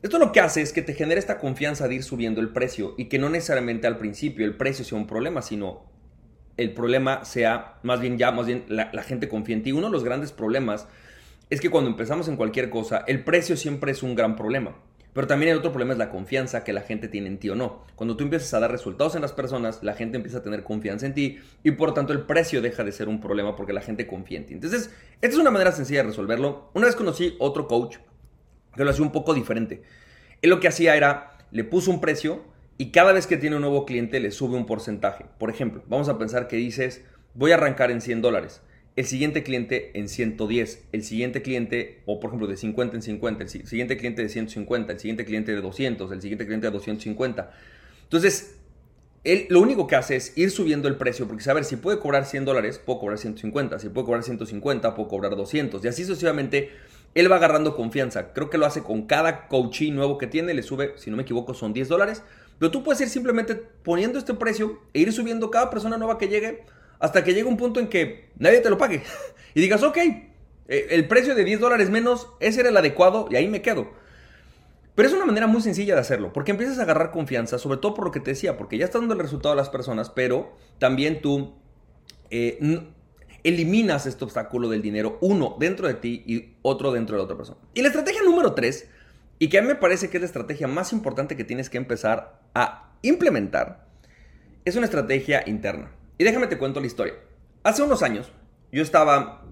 Esto 0.02 0.18
lo 0.18 0.32
que 0.32 0.40
hace 0.40 0.60
es 0.60 0.72
que 0.72 0.82
te 0.82 0.94
genera 0.94 1.18
esta 1.18 1.38
confianza 1.38 1.88
de 1.88 1.94
ir 1.94 2.02
subiendo 2.02 2.40
el 2.40 2.50
precio 2.50 2.94
y 2.98 3.06
que 3.06 3.18
no 3.18 3.28
necesariamente 3.30 3.86
al 3.86 3.96
principio 3.96 4.44
el 4.44 4.56
precio 4.56 4.84
sea 4.84 4.98
un 4.98 5.06
problema, 5.06 5.40
sino 5.40 5.84
el 6.56 6.74
problema 6.74 7.24
sea 7.24 7.78
más 7.82 8.00
bien 8.00 8.18
ya, 8.18 8.30
más 8.30 8.46
bien 8.46 8.64
la, 8.68 8.90
la 8.92 9.02
gente 9.02 9.28
confía 9.28 9.56
en 9.56 9.62
ti. 9.62 9.72
Uno 9.72 9.86
de 9.86 9.92
los 9.92 10.04
grandes 10.04 10.32
problemas 10.32 10.88
es 11.48 11.60
que 11.60 11.70
cuando 11.70 11.90
empezamos 11.90 12.28
en 12.28 12.36
cualquier 12.36 12.70
cosa, 12.70 13.04
el 13.06 13.22
precio 13.22 13.56
siempre 13.56 13.92
es 13.92 14.02
un 14.02 14.14
gran 14.14 14.34
problema. 14.36 14.76
Pero 15.14 15.28
también 15.28 15.52
el 15.52 15.58
otro 15.58 15.70
problema 15.70 15.92
es 15.92 15.98
la 15.98 16.10
confianza 16.10 16.64
que 16.64 16.72
la 16.72 16.82
gente 16.82 17.06
tiene 17.06 17.28
en 17.28 17.38
ti 17.38 17.48
o 17.48 17.54
no. 17.54 17.84
Cuando 17.94 18.16
tú 18.16 18.24
empiezas 18.24 18.52
a 18.52 18.60
dar 18.60 18.70
resultados 18.70 19.14
en 19.14 19.22
las 19.22 19.32
personas, 19.32 19.82
la 19.82 19.94
gente 19.94 20.16
empieza 20.16 20.38
a 20.38 20.42
tener 20.42 20.64
confianza 20.64 21.06
en 21.06 21.14
ti 21.14 21.38
y 21.62 21.70
por 21.70 21.94
tanto 21.94 22.12
el 22.12 22.22
precio 22.22 22.60
deja 22.60 22.82
de 22.82 22.90
ser 22.90 23.08
un 23.08 23.20
problema 23.20 23.54
porque 23.54 23.72
la 23.72 23.80
gente 23.80 24.08
confía 24.08 24.38
en 24.38 24.46
ti. 24.46 24.54
Entonces, 24.54 24.90
esta 25.22 25.28
es 25.28 25.38
una 25.38 25.52
manera 25.52 25.70
sencilla 25.70 26.00
de 26.00 26.08
resolverlo. 26.08 26.68
Una 26.74 26.86
vez 26.86 26.96
conocí 26.96 27.36
otro 27.38 27.68
coach 27.68 27.98
que 28.74 28.84
lo 28.84 28.90
hacía 28.90 29.04
un 29.04 29.12
poco 29.12 29.34
diferente. 29.34 29.82
Él 30.42 30.50
lo 30.50 30.58
que 30.58 30.66
hacía 30.66 30.96
era, 30.96 31.38
le 31.52 31.62
puso 31.62 31.92
un 31.92 32.00
precio 32.00 32.42
y 32.76 32.90
cada 32.90 33.12
vez 33.12 33.28
que 33.28 33.36
tiene 33.36 33.54
un 33.54 33.62
nuevo 33.62 33.86
cliente 33.86 34.18
le 34.18 34.32
sube 34.32 34.56
un 34.56 34.66
porcentaje. 34.66 35.26
Por 35.38 35.48
ejemplo, 35.48 35.84
vamos 35.86 36.08
a 36.08 36.18
pensar 36.18 36.48
que 36.48 36.56
dices, 36.56 37.04
voy 37.34 37.52
a 37.52 37.54
arrancar 37.54 37.92
en 37.92 38.00
100 38.00 38.20
dólares 38.20 38.62
el 38.96 39.06
siguiente 39.06 39.42
cliente 39.42 39.90
en 39.94 40.08
110, 40.08 40.84
el 40.92 41.02
siguiente 41.02 41.42
cliente, 41.42 42.02
o 42.06 42.20
por 42.20 42.30
ejemplo 42.30 42.46
de 42.46 42.56
50 42.56 42.96
en 42.96 43.02
50, 43.02 43.42
el 43.42 43.48
siguiente 43.48 43.96
cliente 43.96 44.22
de 44.22 44.28
150, 44.28 44.92
el 44.92 45.00
siguiente 45.00 45.24
cliente 45.24 45.52
de 45.52 45.60
200, 45.60 46.12
el 46.12 46.22
siguiente 46.22 46.46
cliente 46.46 46.66
de 46.68 46.70
250. 46.70 47.52
Entonces, 48.04 48.56
él 49.24 49.46
lo 49.48 49.60
único 49.60 49.86
que 49.86 49.96
hace 49.96 50.16
es 50.16 50.36
ir 50.38 50.50
subiendo 50.50 50.86
el 50.86 50.96
precio, 50.96 51.26
porque 51.26 51.42
saber 51.42 51.64
si 51.64 51.76
puede 51.76 51.98
cobrar 51.98 52.24
100 52.24 52.44
dólares, 52.44 52.78
puedo 52.78 53.00
cobrar 53.00 53.18
150, 53.18 53.80
si 53.80 53.88
puede 53.88 54.04
cobrar 54.04 54.22
150, 54.22 54.94
puedo 54.94 55.08
cobrar 55.08 55.34
200, 55.34 55.84
y 55.84 55.88
así 55.88 56.04
sucesivamente. 56.04 56.70
Él 57.14 57.30
va 57.30 57.36
agarrando 57.36 57.76
confianza. 57.76 58.32
Creo 58.32 58.50
que 58.50 58.58
lo 58.58 58.66
hace 58.66 58.82
con 58.82 59.06
cada 59.06 59.46
coachee 59.46 59.92
nuevo 59.92 60.18
que 60.18 60.26
tiene. 60.26 60.52
Le 60.52 60.64
sube, 60.64 60.94
si 60.96 61.10
no 61.10 61.16
me 61.16 61.22
equivoco, 61.22 61.54
son 61.54 61.72
10 61.72 61.88
dólares. 61.88 62.24
Pero 62.58 62.72
tú 62.72 62.82
puedes 62.82 63.00
ir 63.02 63.08
simplemente 63.08 63.54
poniendo 63.54 64.18
este 64.18 64.34
precio 64.34 64.80
e 64.92 64.98
ir 64.98 65.12
subiendo 65.12 65.48
cada 65.48 65.70
persona 65.70 65.96
nueva 65.96 66.18
que 66.18 66.26
llegue 66.26 66.64
hasta 67.04 67.22
que 67.22 67.34
llegue 67.34 67.46
un 67.46 67.58
punto 67.58 67.80
en 67.80 67.88
que 67.88 68.30
nadie 68.38 68.60
te 68.60 68.70
lo 68.70 68.78
pague. 68.78 69.02
y 69.54 69.60
digas, 69.60 69.82
ok, 69.82 69.98
eh, 69.98 70.86
el 70.88 71.06
precio 71.06 71.34
de 71.34 71.44
10 71.44 71.60
dólares 71.60 71.90
menos, 71.90 72.28
ese 72.40 72.60
era 72.60 72.70
el 72.70 72.76
adecuado 72.78 73.28
y 73.30 73.36
ahí 73.36 73.46
me 73.46 73.60
quedo. 73.60 73.90
Pero 74.94 75.08
es 75.08 75.14
una 75.14 75.26
manera 75.26 75.46
muy 75.46 75.60
sencilla 75.60 75.94
de 75.94 76.00
hacerlo, 76.00 76.32
porque 76.32 76.52
empiezas 76.52 76.78
a 76.78 76.84
agarrar 76.84 77.10
confianza, 77.10 77.58
sobre 77.58 77.76
todo 77.76 77.92
por 77.92 78.06
lo 78.06 78.10
que 78.10 78.20
te 78.20 78.30
decía, 78.30 78.56
porque 78.56 78.78
ya 78.78 78.86
está 78.86 79.00
dando 79.00 79.12
el 79.12 79.20
resultado 79.20 79.52
a 79.52 79.56
las 79.56 79.68
personas, 79.68 80.08
pero 80.08 80.56
también 80.78 81.20
tú 81.20 81.52
eh, 82.30 82.58
eliminas 83.42 84.06
este 84.06 84.24
obstáculo 84.24 84.70
del 84.70 84.80
dinero, 84.80 85.18
uno 85.20 85.56
dentro 85.60 85.86
de 85.86 85.94
ti 85.94 86.22
y 86.24 86.54
otro 86.62 86.90
dentro 86.90 87.16
de 87.16 87.18
la 87.18 87.24
otra 87.24 87.36
persona. 87.36 87.58
Y 87.74 87.82
la 87.82 87.88
estrategia 87.88 88.22
número 88.22 88.54
3, 88.54 88.88
y 89.40 89.50
que 89.50 89.58
a 89.58 89.60
mí 89.60 89.68
me 89.68 89.74
parece 89.74 90.08
que 90.08 90.16
es 90.16 90.22
la 90.22 90.26
estrategia 90.26 90.68
más 90.68 90.94
importante 90.94 91.36
que 91.36 91.44
tienes 91.44 91.68
que 91.68 91.76
empezar 91.76 92.40
a 92.54 92.94
implementar, 93.02 93.88
es 94.64 94.74
una 94.76 94.86
estrategia 94.86 95.42
interna. 95.44 95.90
Y 96.18 96.24
déjame 96.24 96.46
te 96.46 96.58
cuento 96.58 96.80
la 96.80 96.86
historia. 96.86 97.14
Hace 97.62 97.82
unos 97.82 98.02
años 98.02 98.30
yo 98.70 98.82
estaba, 98.82 99.42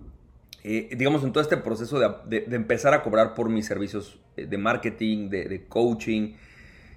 eh, 0.63 0.91
digamos, 0.97 1.25
en 1.25 1.33
todo 1.33 1.43
este 1.43 1.57
proceso 1.57 1.99
de, 1.99 2.45
empezar 2.51 2.95
a 2.95 3.03
cobrar 3.03 3.35
por 3.35 3.49
mis 3.49 3.67
servicios 3.67 4.21
eh, 4.37 4.47
de 4.47 4.59
marketing, 4.59 5.29
de, 5.29 5.65
coaching, 5.69 6.35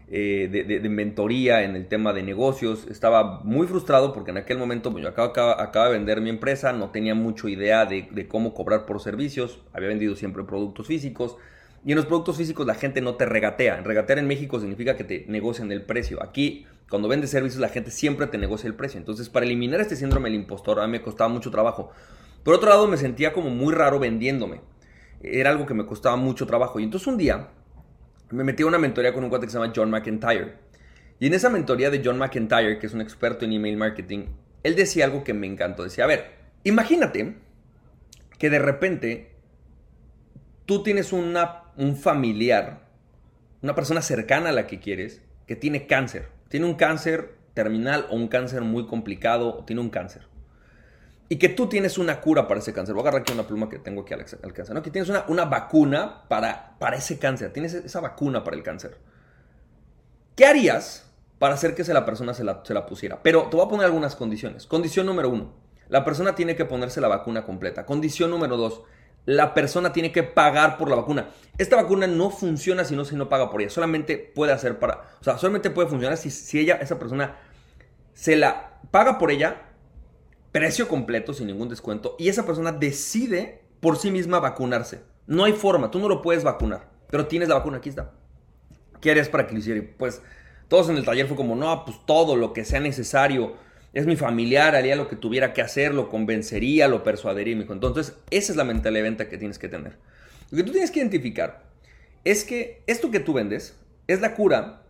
eh, 0.08 0.50
de, 0.52 0.90
mentoría 0.90 1.64
en 1.64 1.76
el 1.76 1.88
tema 1.88 2.14
de 2.14 2.22
negocios. 2.22 2.86
Estaba 2.90 3.42
muy 3.44 3.66
frustrado 3.66 4.14
porque 4.14 4.32
en 4.32 4.38
aquel 4.38 4.60
momento 4.60 4.92
pues, 4.92 5.04
yo 5.04 5.10
acaba, 5.10 5.86
de 5.86 5.92
vender 5.92 6.22
mi 6.22 6.30
empresa, 6.30 6.72
no 6.74 6.92
tenía 6.92 7.16
mucha 7.16 7.50
idea 7.50 7.86
de, 7.86 8.28
cómo 8.28 8.54
cobrar 8.54 8.86
por 8.86 9.02
servicios, 9.02 9.64
había 9.74 9.90
vendido 9.90 10.16
siempre 10.16 10.44
productos 10.44 10.88
físicos 10.88 11.38
Y 11.84 11.92
en 11.92 11.96
los 11.96 12.06
productos 12.06 12.38
físicos 12.38 12.68
la 12.68 12.76
gente 12.76 13.02
no 13.02 13.16
te 13.16 13.26
regatea. 13.26 13.82
Regatear 13.82 14.20
en 14.20 14.28
México 14.28 14.60
significa 14.60 14.96
que 14.96 15.04
te 15.04 15.26
negocian 15.28 15.72
el 15.72 15.82
precio. 15.84 16.22
Aquí, 16.22 16.66
cuando 16.90 17.08
vendes 17.08 17.32
servicios, 17.32 17.60
la 17.60 17.70
gente 17.70 17.92
siempre 17.92 18.28
te 18.28 18.38
negocia 18.38 18.68
el 18.68 18.76
precio. 18.76 19.00
Entonces, 19.00 19.30
para 19.30 19.46
eliminar 19.46 19.82
este 19.82 19.96
síndrome 19.96 20.30
del 20.30 20.40
impostor, 20.40 20.80
a 20.80 20.86
mí 20.86 20.92
me 20.92 21.02
costaba 21.02 21.30
mucho 21.30 21.52
trabajo. 21.52 21.92
Por 22.44 22.54
otro 22.54 22.70
lado, 22.70 22.88
me 22.88 22.98
sentía 22.98 23.34
como 23.34 23.50
muy 23.50 23.74
raro 23.74 24.00
vendiéndome. 24.00 24.62
Era 25.22 25.50
algo 25.50 25.66
que 25.66 25.74
me 25.74 25.86
costaba 25.86 26.16
mucho 26.16 26.46
trabajo. 26.46 26.80
Y 26.80 26.84
entonces 26.84 27.08
un 27.08 27.18
día 27.18 27.50
me 28.30 28.44
metí 28.44 28.64
a 28.64 28.68
una 28.68 28.78
mentoría 28.78 29.14
con 29.14 29.24
un 29.24 29.30
cuate 29.30 29.48
que 29.48 29.52
se 29.52 29.58
llama 29.58 29.74
John 29.76 29.90
McIntyre. 29.90 30.56
Y 31.20 31.28
en 31.28 31.34
esa 31.34 31.50
mentoría 31.50 31.90
de 31.90 32.02
John 32.04 32.18
McIntyre, 32.18 32.78
que 32.78 32.86
es 32.88 32.94
un 32.94 33.02
experto 33.02 33.46
en 33.46 33.54
email 33.54 33.78
marketing, 33.78 34.28
él 34.64 34.76
decía 34.76 35.06
algo 35.06 35.24
que 35.24 35.34
me 35.34 35.48
encantó. 35.48 35.84
Decía, 35.84 36.04
a 36.04 36.08
ver, 36.08 36.36
imagínate 36.64 37.36
que 38.38 38.50
de 38.50 38.60
repente 38.60 39.32
tú 40.66 40.84
tienes 40.84 41.14
una 41.14 41.64
un 41.78 41.98
familiar, 41.98 42.88
una 43.62 43.76
persona 43.76 44.02
cercana 44.02 44.50
a 44.50 44.54
la 44.54 44.68
que 44.68 44.80
quieres, 44.80 45.22
que 45.48 45.56
tiene 45.56 45.88
cáncer. 45.88 46.30
Tiene 46.50 46.66
un 46.66 46.76
cáncer 46.76 47.36
terminal 47.54 48.08
o 48.10 48.16
un 48.16 48.28
cáncer 48.28 48.62
muy 48.62 48.86
complicado 48.86 49.58
o 49.60 49.66
tiene 49.66 49.82
un 49.82 49.90
cáncer. 49.90 50.28
Y 51.28 51.38
que 51.38 51.50
tú 51.50 51.68
tienes 51.68 51.98
una 51.98 52.22
cura 52.22 52.48
para 52.48 52.60
ese 52.60 52.72
cáncer. 52.72 52.94
Voy 52.94 53.02
a 53.02 53.04
agarrar 53.04 53.22
aquí 53.22 53.34
una 53.34 53.48
pluma 53.48 53.68
que 53.68 53.80
tengo 53.80 54.02
aquí 54.02 54.14
al, 54.14 54.54
cáncer. 54.54 54.76
¿no? 54.76 54.84
Que 54.84 54.92
tienes 54.92 55.10
una, 55.10 55.26
una 55.28 55.46
vacuna 55.46 56.28
para, 56.28 56.78
para 56.78 56.98
ese 56.98 57.18
cáncer. 57.18 57.52
Tienes 57.52 57.74
esa 57.74 58.00
vacuna 58.00 58.44
para 58.44 58.56
el 58.56 58.64
cáncer. 58.64 58.98
¿Qué 60.36 60.46
harías 60.46 61.10
para 61.40 61.56
hacer 61.56 61.74
que 61.74 61.84
la 61.86 62.06
persona 62.06 62.36
se 62.36 62.44
la, 62.44 62.62
se 62.64 62.76
la 62.76 62.86
pusiera? 62.86 63.24
Pero 63.24 63.44
te 63.44 63.58
voy 63.58 63.66
a 63.66 63.70
poner 63.70 63.86
algunas 63.86 64.16
condiciones. 64.16 64.68
Condición 64.68 65.08
número 65.08 65.30
uno. 65.30 65.54
La 65.88 66.04
persona 66.04 66.36
tiene 66.36 66.56
que 66.56 66.66
ponerse 66.66 67.02
la 67.02 67.08
vacuna 67.08 67.44
completa. 67.44 67.86
Condición 67.86 68.30
número 68.30 68.58
dos 68.58 68.84
la 69.26 69.54
persona 69.54 69.92
tiene 69.92 70.12
que 70.12 70.24
pagar 70.24 70.78
por 70.78 70.90
la 70.90 70.96
vacuna. 70.96 71.30
Esta 71.58 71.76
vacuna 71.76 72.08
no 72.08 72.30
funciona 72.30 72.86
si 72.86 72.96
no 72.96 73.06
se 73.06 73.16
no 73.16 73.30
paga 73.30 73.50
por 73.50 73.62
ella. 73.62 73.70
Solamente 73.70 74.18
puede 74.18 74.52
hacer 74.52 74.80
para. 74.80 75.02
O 75.20 75.24
sea, 75.24 75.38
solamente 75.38 75.70
puede 75.70 75.88
funcionar 75.88 76.18
si, 76.18 76.30
si 76.30 76.60
ella, 76.60 76.76
esa 76.76 77.00
persona, 77.00 77.36
se 78.14 78.36
la 78.36 78.80
paga 78.92 79.18
por 79.18 79.32
ella, 79.32 79.64
precio 80.52 80.88
completo, 80.88 81.34
sin 81.34 81.48
ningún 81.48 81.70
descuento, 81.70 82.16
y 82.18 82.30
esa 82.30 82.46
persona 82.46 82.72
decide 82.72 83.62
por 83.80 83.98
sí 83.98 84.12
misma 84.12 84.40
vacunarse. 84.40 85.02
No 85.28 85.44
hay 85.44 85.54
forma, 85.54 85.92
tú 85.92 86.00
no 86.00 86.08
lo 86.08 86.22
puedes 86.22 86.44
vacunar, 86.44 86.90
pero 87.10 87.28
tienes 87.28 87.50
la 87.50 87.56
vacuna, 87.56 87.78
aquí 87.78 87.90
está. 87.90 88.14
¿Qué 89.02 89.12
harías 89.12 89.28
para 89.28 89.48
que 89.48 89.54
lo 89.54 89.60
hiciera? 89.60 89.84
Pues 89.98 90.22
todos 90.68 90.90
en 90.90 90.98
el 90.98 91.06
taller 91.06 91.28
fue 91.28 91.36
como, 91.36 91.56
no, 91.56 91.84
pues 91.86 91.98
todo 92.06 92.36
lo 92.36 92.54
que 92.54 92.64
sea 92.64 92.80
necesario 92.80 93.54
es 93.96 94.06
mi 94.06 94.18
familiar, 94.18 94.76
haría 94.76 94.98
lo 94.98 95.08
que 95.08 95.16
tuviera 95.16 95.54
que 95.54 95.62
hacer, 95.62 95.94
lo 95.94 96.10
convencería, 96.10 96.90
lo 96.90 97.02
persuadiría. 97.02 97.56
Entonces, 97.56 98.18
esa 98.30 98.52
es 98.52 98.58
la 98.58 98.66
mentalidad 98.66 99.00
de 99.00 99.10
venta 99.10 99.30
que 99.30 99.38
tienes 99.38 99.58
que 99.58 99.70
tener. 99.70 99.98
Lo 100.52 100.58
que 100.58 100.64
tú 100.64 100.74
tienes 100.74 100.92
que 100.92 101.00
identificar 101.00 101.64
es 102.26 102.44
que 102.44 102.84
esto 102.88 103.10
que 103.10 103.22
tú 103.22 103.32
vendes 103.32 103.80
es 104.08 104.20
la 104.20 104.36
cura 104.36 104.82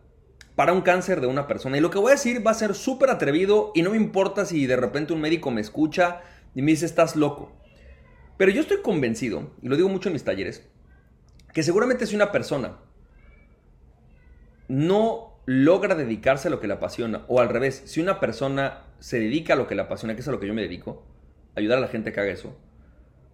para 0.55 0.73
un 0.73 0.81
cáncer 0.81 1.21
de 1.21 1.27
una 1.27 1.45
persona. 1.45 1.77
Y 1.77 1.81
lo 1.81 1.91
que 1.91 1.99
voy 1.99 2.09
a 2.09 2.15
decir 2.15 2.45
va 2.45 2.49
a 2.49 2.55
ser 2.55 2.73
súper 2.73 3.11
atrevido 3.11 3.71
y 3.75 3.83
no 3.83 3.91
me 3.91 3.97
importa 3.97 4.43
si 4.43 4.65
de 4.65 4.75
repente 4.75 5.13
un 5.13 5.21
médico 5.21 5.51
me 5.51 5.61
escucha 5.61 6.21
y 6.55 6.63
me 6.63 6.71
dice 6.71 6.87
estás 6.87 7.15
loco. 7.15 7.55
Pero 8.37 8.51
yo 8.51 8.61
estoy 8.61 8.81
convencido, 8.81 9.51
y 9.61 9.67
lo 9.67 9.75
digo 9.75 9.87
mucho 9.87 10.09
en 10.09 10.13
mis 10.13 10.23
talleres, 10.23 10.67
que 11.53 11.61
seguramente 11.61 12.07
si 12.07 12.15
una 12.15 12.31
persona 12.31 12.79
no 14.67 15.39
logra 15.45 15.93
dedicarse 15.93 16.47
a 16.47 16.51
lo 16.51 16.59
que 16.59 16.67
le 16.67 16.73
apasiona, 16.73 17.23
o 17.27 17.39
al 17.39 17.49
revés, 17.49 17.83
si 17.85 18.01
una 18.01 18.19
persona 18.19 18.84
se 18.99 19.19
dedica 19.19 19.53
a 19.53 19.55
lo 19.55 19.67
que 19.67 19.75
le 19.75 19.81
apasiona, 19.81 20.15
que 20.15 20.21
es 20.21 20.27
a 20.27 20.31
lo 20.31 20.39
que 20.39 20.47
yo 20.47 20.53
me 20.53 20.61
dedico, 20.61 21.03
ayudar 21.55 21.77
a 21.77 21.81
la 21.81 21.87
gente 21.87 22.11
que 22.11 22.19
haga 22.19 22.31
eso, 22.31 22.57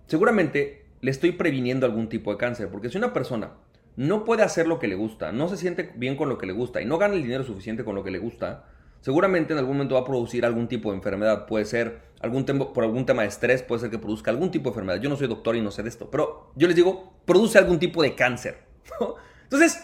seguramente 0.07 0.85
le 1.01 1.11
estoy 1.11 1.31
previniendo 1.31 1.85
algún 1.85 2.09
tipo 2.09 2.31
de 2.31 2.37
cáncer. 2.37 2.69
Porque 2.69 2.89
si 2.89 2.97
una 2.97 3.13
persona 3.13 3.53
no 3.95 4.23
puede 4.23 4.43
hacer 4.43 4.67
lo 4.67 4.79
que 4.79 4.87
le 4.87 4.95
gusta, 4.95 5.31
no 5.31 5.47
se 5.47 5.57
siente 5.57 5.91
bien 5.95 6.15
con 6.15 6.29
lo 6.29 6.37
que 6.37 6.45
le 6.45 6.53
gusta 6.53 6.81
y 6.81 6.85
no 6.85 6.97
gana 6.97 7.15
el 7.15 7.23
dinero 7.23 7.43
suficiente 7.43 7.83
con 7.83 7.95
lo 7.95 8.03
que 8.03 8.11
le 8.11 8.19
gusta, 8.19 8.65
seguramente 9.01 9.53
en 9.53 9.59
algún 9.59 9.77
momento 9.77 9.95
va 9.95 10.01
a 10.01 10.05
producir 10.05 10.45
algún 10.45 10.67
tipo 10.67 10.91
de 10.91 10.97
enfermedad. 10.97 11.45
Puede 11.47 11.65
ser 11.65 11.99
algún 12.21 12.45
por 12.45 12.83
algún 12.83 13.05
tema 13.05 13.23
de 13.23 13.29
estrés, 13.29 13.63
puede 13.63 13.81
ser 13.81 13.89
que 13.89 13.97
produzca 13.97 14.31
algún 14.31 14.51
tipo 14.51 14.69
de 14.69 14.73
enfermedad. 14.73 15.01
Yo 15.01 15.09
no 15.09 15.17
soy 15.17 15.27
doctor 15.27 15.55
y 15.55 15.61
no 15.61 15.71
sé 15.71 15.83
de 15.83 15.89
esto, 15.89 16.09
pero 16.09 16.51
yo 16.55 16.67
les 16.67 16.75
digo, 16.75 17.13
produce 17.25 17.57
algún 17.57 17.79
tipo 17.79 18.01
de 18.03 18.15
cáncer. 18.15 18.59
Entonces, 19.43 19.83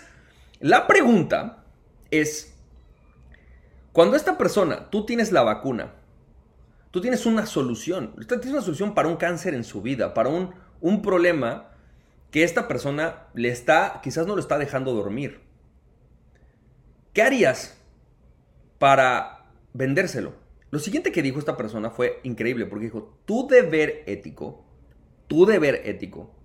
la 0.59 0.87
pregunta 0.87 1.65
es, 2.11 2.56
cuando 3.97 4.15
esta 4.15 4.37
persona, 4.37 4.91
tú 4.91 5.07
tienes 5.07 5.31
la 5.31 5.41
vacuna, 5.41 5.95
tú 6.91 7.01
tienes 7.01 7.25
una 7.25 7.47
solución, 7.47 8.13
tienes 8.27 8.51
una 8.51 8.61
solución 8.61 8.93
para 8.93 9.07
un 9.07 9.15
cáncer 9.15 9.55
en 9.55 9.63
su 9.63 9.81
vida, 9.81 10.13
para 10.13 10.29
un, 10.29 10.53
un 10.81 11.01
problema 11.01 11.71
que 12.29 12.43
esta 12.43 12.67
persona 12.67 13.23
le 13.33 13.49
está, 13.49 13.99
quizás 14.03 14.27
no 14.27 14.35
lo 14.35 14.39
está 14.39 14.59
dejando 14.59 14.93
dormir. 14.93 15.39
¿Qué 17.11 17.23
harías 17.23 17.75
para 18.77 19.47
vendérselo? 19.73 20.33
Lo 20.69 20.77
siguiente 20.77 21.11
que 21.11 21.23
dijo 21.23 21.39
esta 21.39 21.57
persona 21.57 21.89
fue 21.89 22.19
increíble 22.21 22.67
porque 22.67 22.85
dijo, 22.85 23.17
tu 23.25 23.47
deber 23.47 24.03
ético, 24.05 24.63
tu 25.25 25.47
deber 25.47 25.81
ético 25.85 26.35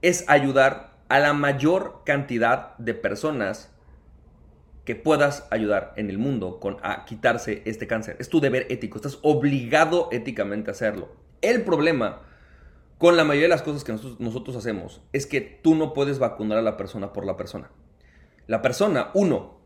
es 0.00 0.24
ayudar 0.28 1.00
a 1.08 1.18
la 1.18 1.32
mayor 1.32 2.02
cantidad 2.06 2.78
de 2.78 2.94
personas 2.94 3.73
que 4.84 4.94
puedas 4.94 5.46
ayudar 5.50 5.92
en 5.96 6.10
el 6.10 6.18
mundo 6.18 6.60
con, 6.60 6.76
a 6.82 7.04
quitarse 7.04 7.62
este 7.64 7.86
cáncer. 7.86 8.16
Es 8.18 8.28
tu 8.28 8.40
deber 8.40 8.66
ético, 8.70 8.96
estás 8.96 9.18
obligado 9.22 10.08
éticamente 10.12 10.70
a 10.70 10.72
hacerlo. 10.72 11.16
El 11.40 11.62
problema 11.62 12.22
con 12.98 13.16
la 13.16 13.24
mayoría 13.24 13.44
de 13.44 13.54
las 13.54 13.62
cosas 13.62 13.84
que 13.84 13.92
nosotros, 13.92 14.20
nosotros 14.20 14.56
hacemos 14.56 15.02
es 15.12 15.26
que 15.26 15.40
tú 15.40 15.74
no 15.74 15.92
puedes 15.94 16.18
vacunar 16.18 16.58
a 16.58 16.62
la 16.62 16.76
persona 16.76 17.12
por 17.12 17.24
la 17.24 17.36
persona. 17.36 17.70
La 18.46 18.62
persona, 18.62 19.10
uno, 19.14 19.58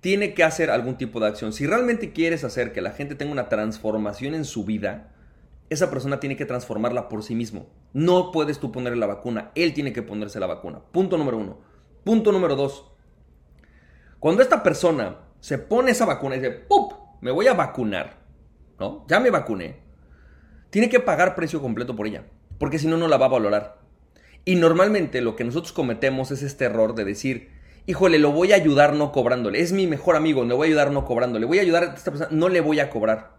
tiene 0.00 0.34
que 0.34 0.44
hacer 0.44 0.70
algún 0.70 0.96
tipo 0.96 1.20
de 1.20 1.26
acción. 1.26 1.52
Si 1.52 1.66
realmente 1.66 2.12
quieres 2.12 2.44
hacer 2.44 2.72
que 2.72 2.80
la 2.80 2.92
gente 2.92 3.14
tenga 3.14 3.32
una 3.32 3.48
transformación 3.48 4.34
en 4.34 4.44
su 4.44 4.64
vida, 4.64 5.12
esa 5.68 5.90
persona 5.90 6.20
tiene 6.20 6.36
que 6.36 6.46
transformarla 6.46 7.08
por 7.08 7.22
sí 7.22 7.34
mismo. 7.34 7.66
No 7.92 8.32
puedes 8.32 8.58
tú 8.58 8.72
ponerle 8.72 8.98
la 8.98 9.06
vacuna, 9.06 9.50
él 9.54 9.74
tiene 9.74 9.92
que 9.92 10.02
ponerse 10.02 10.40
la 10.40 10.46
vacuna. 10.46 10.80
Punto 10.92 11.18
número 11.18 11.36
uno. 11.36 11.58
Punto 12.04 12.32
número 12.32 12.56
dos. 12.56 12.90
Cuando 14.20 14.42
esta 14.42 14.62
persona 14.62 15.16
se 15.40 15.56
pone 15.56 15.92
esa 15.92 16.04
vacuna 16.04 16.36
y 16.36 16.40
dice, 16.40 16.52
¡pup! 16.52 16.92
Me 17.22 17.30
voy 17.30 17.46
a 17.46 17.54
vacunar, 17.54 18.18
¿no? 18.78 19.06
Ya 19.08 19.18
me 19.18 19.30
vacuné. 19.30 19.78
Tiene 20.68 20.90
que 20.90 21.00
pagar 21.00 21.34
precio 21.34 21.62
completo 21.62 21.96
por 21.96 22.06
ella, 22.06 22.24
porque 22.58 22.78
si 22.78 22.86
no, 22.86 22.98
no 22.98 23.08
la 23.08 23.16
va 23.16 23.26
a 23.26 23.30
valorar. 23.30 23.78
Y 24.44 24.56
normalmente 24.56 25.22
lo 25.22 25.36
que 25.36 25.44
nosotros 25.44 25.72
cometemos 25.72 26.30
es 26.32 26.42
este 26.42 26.66
error 26.66 26.94
de 26.94 27.06
decir, 27.06 27.48
híjole, 27.86 28.18
lo 28.18 28.32
voy 28.32 28.52
a 28.52 28.56
ayudar 28.56 28.92
no 28.92 29.10
cobrándole. 29.10 29.60
Es 29.60 29.72
mi 29.72 29.86
mejor 29.86 30.16
amigo, 30.16 30.44
le 30.44 30.54
voy 30.54 30.66
a 30.66 30.68
ayudar 30.68 30.90
no 30.90 31.06
cobrándole. 31.06 31.46
Voy 31.46 31.58
a 31.58 31.62
ayudar 31.62 31.84
a 31.84 31.94
esta 31.94 32.10
persona, 32.10 32.30
no 32.30 32.50
le 32.50 32.60
voy 32.60 32.78
a 32.78 32.90
cobrar. 32.90 33.38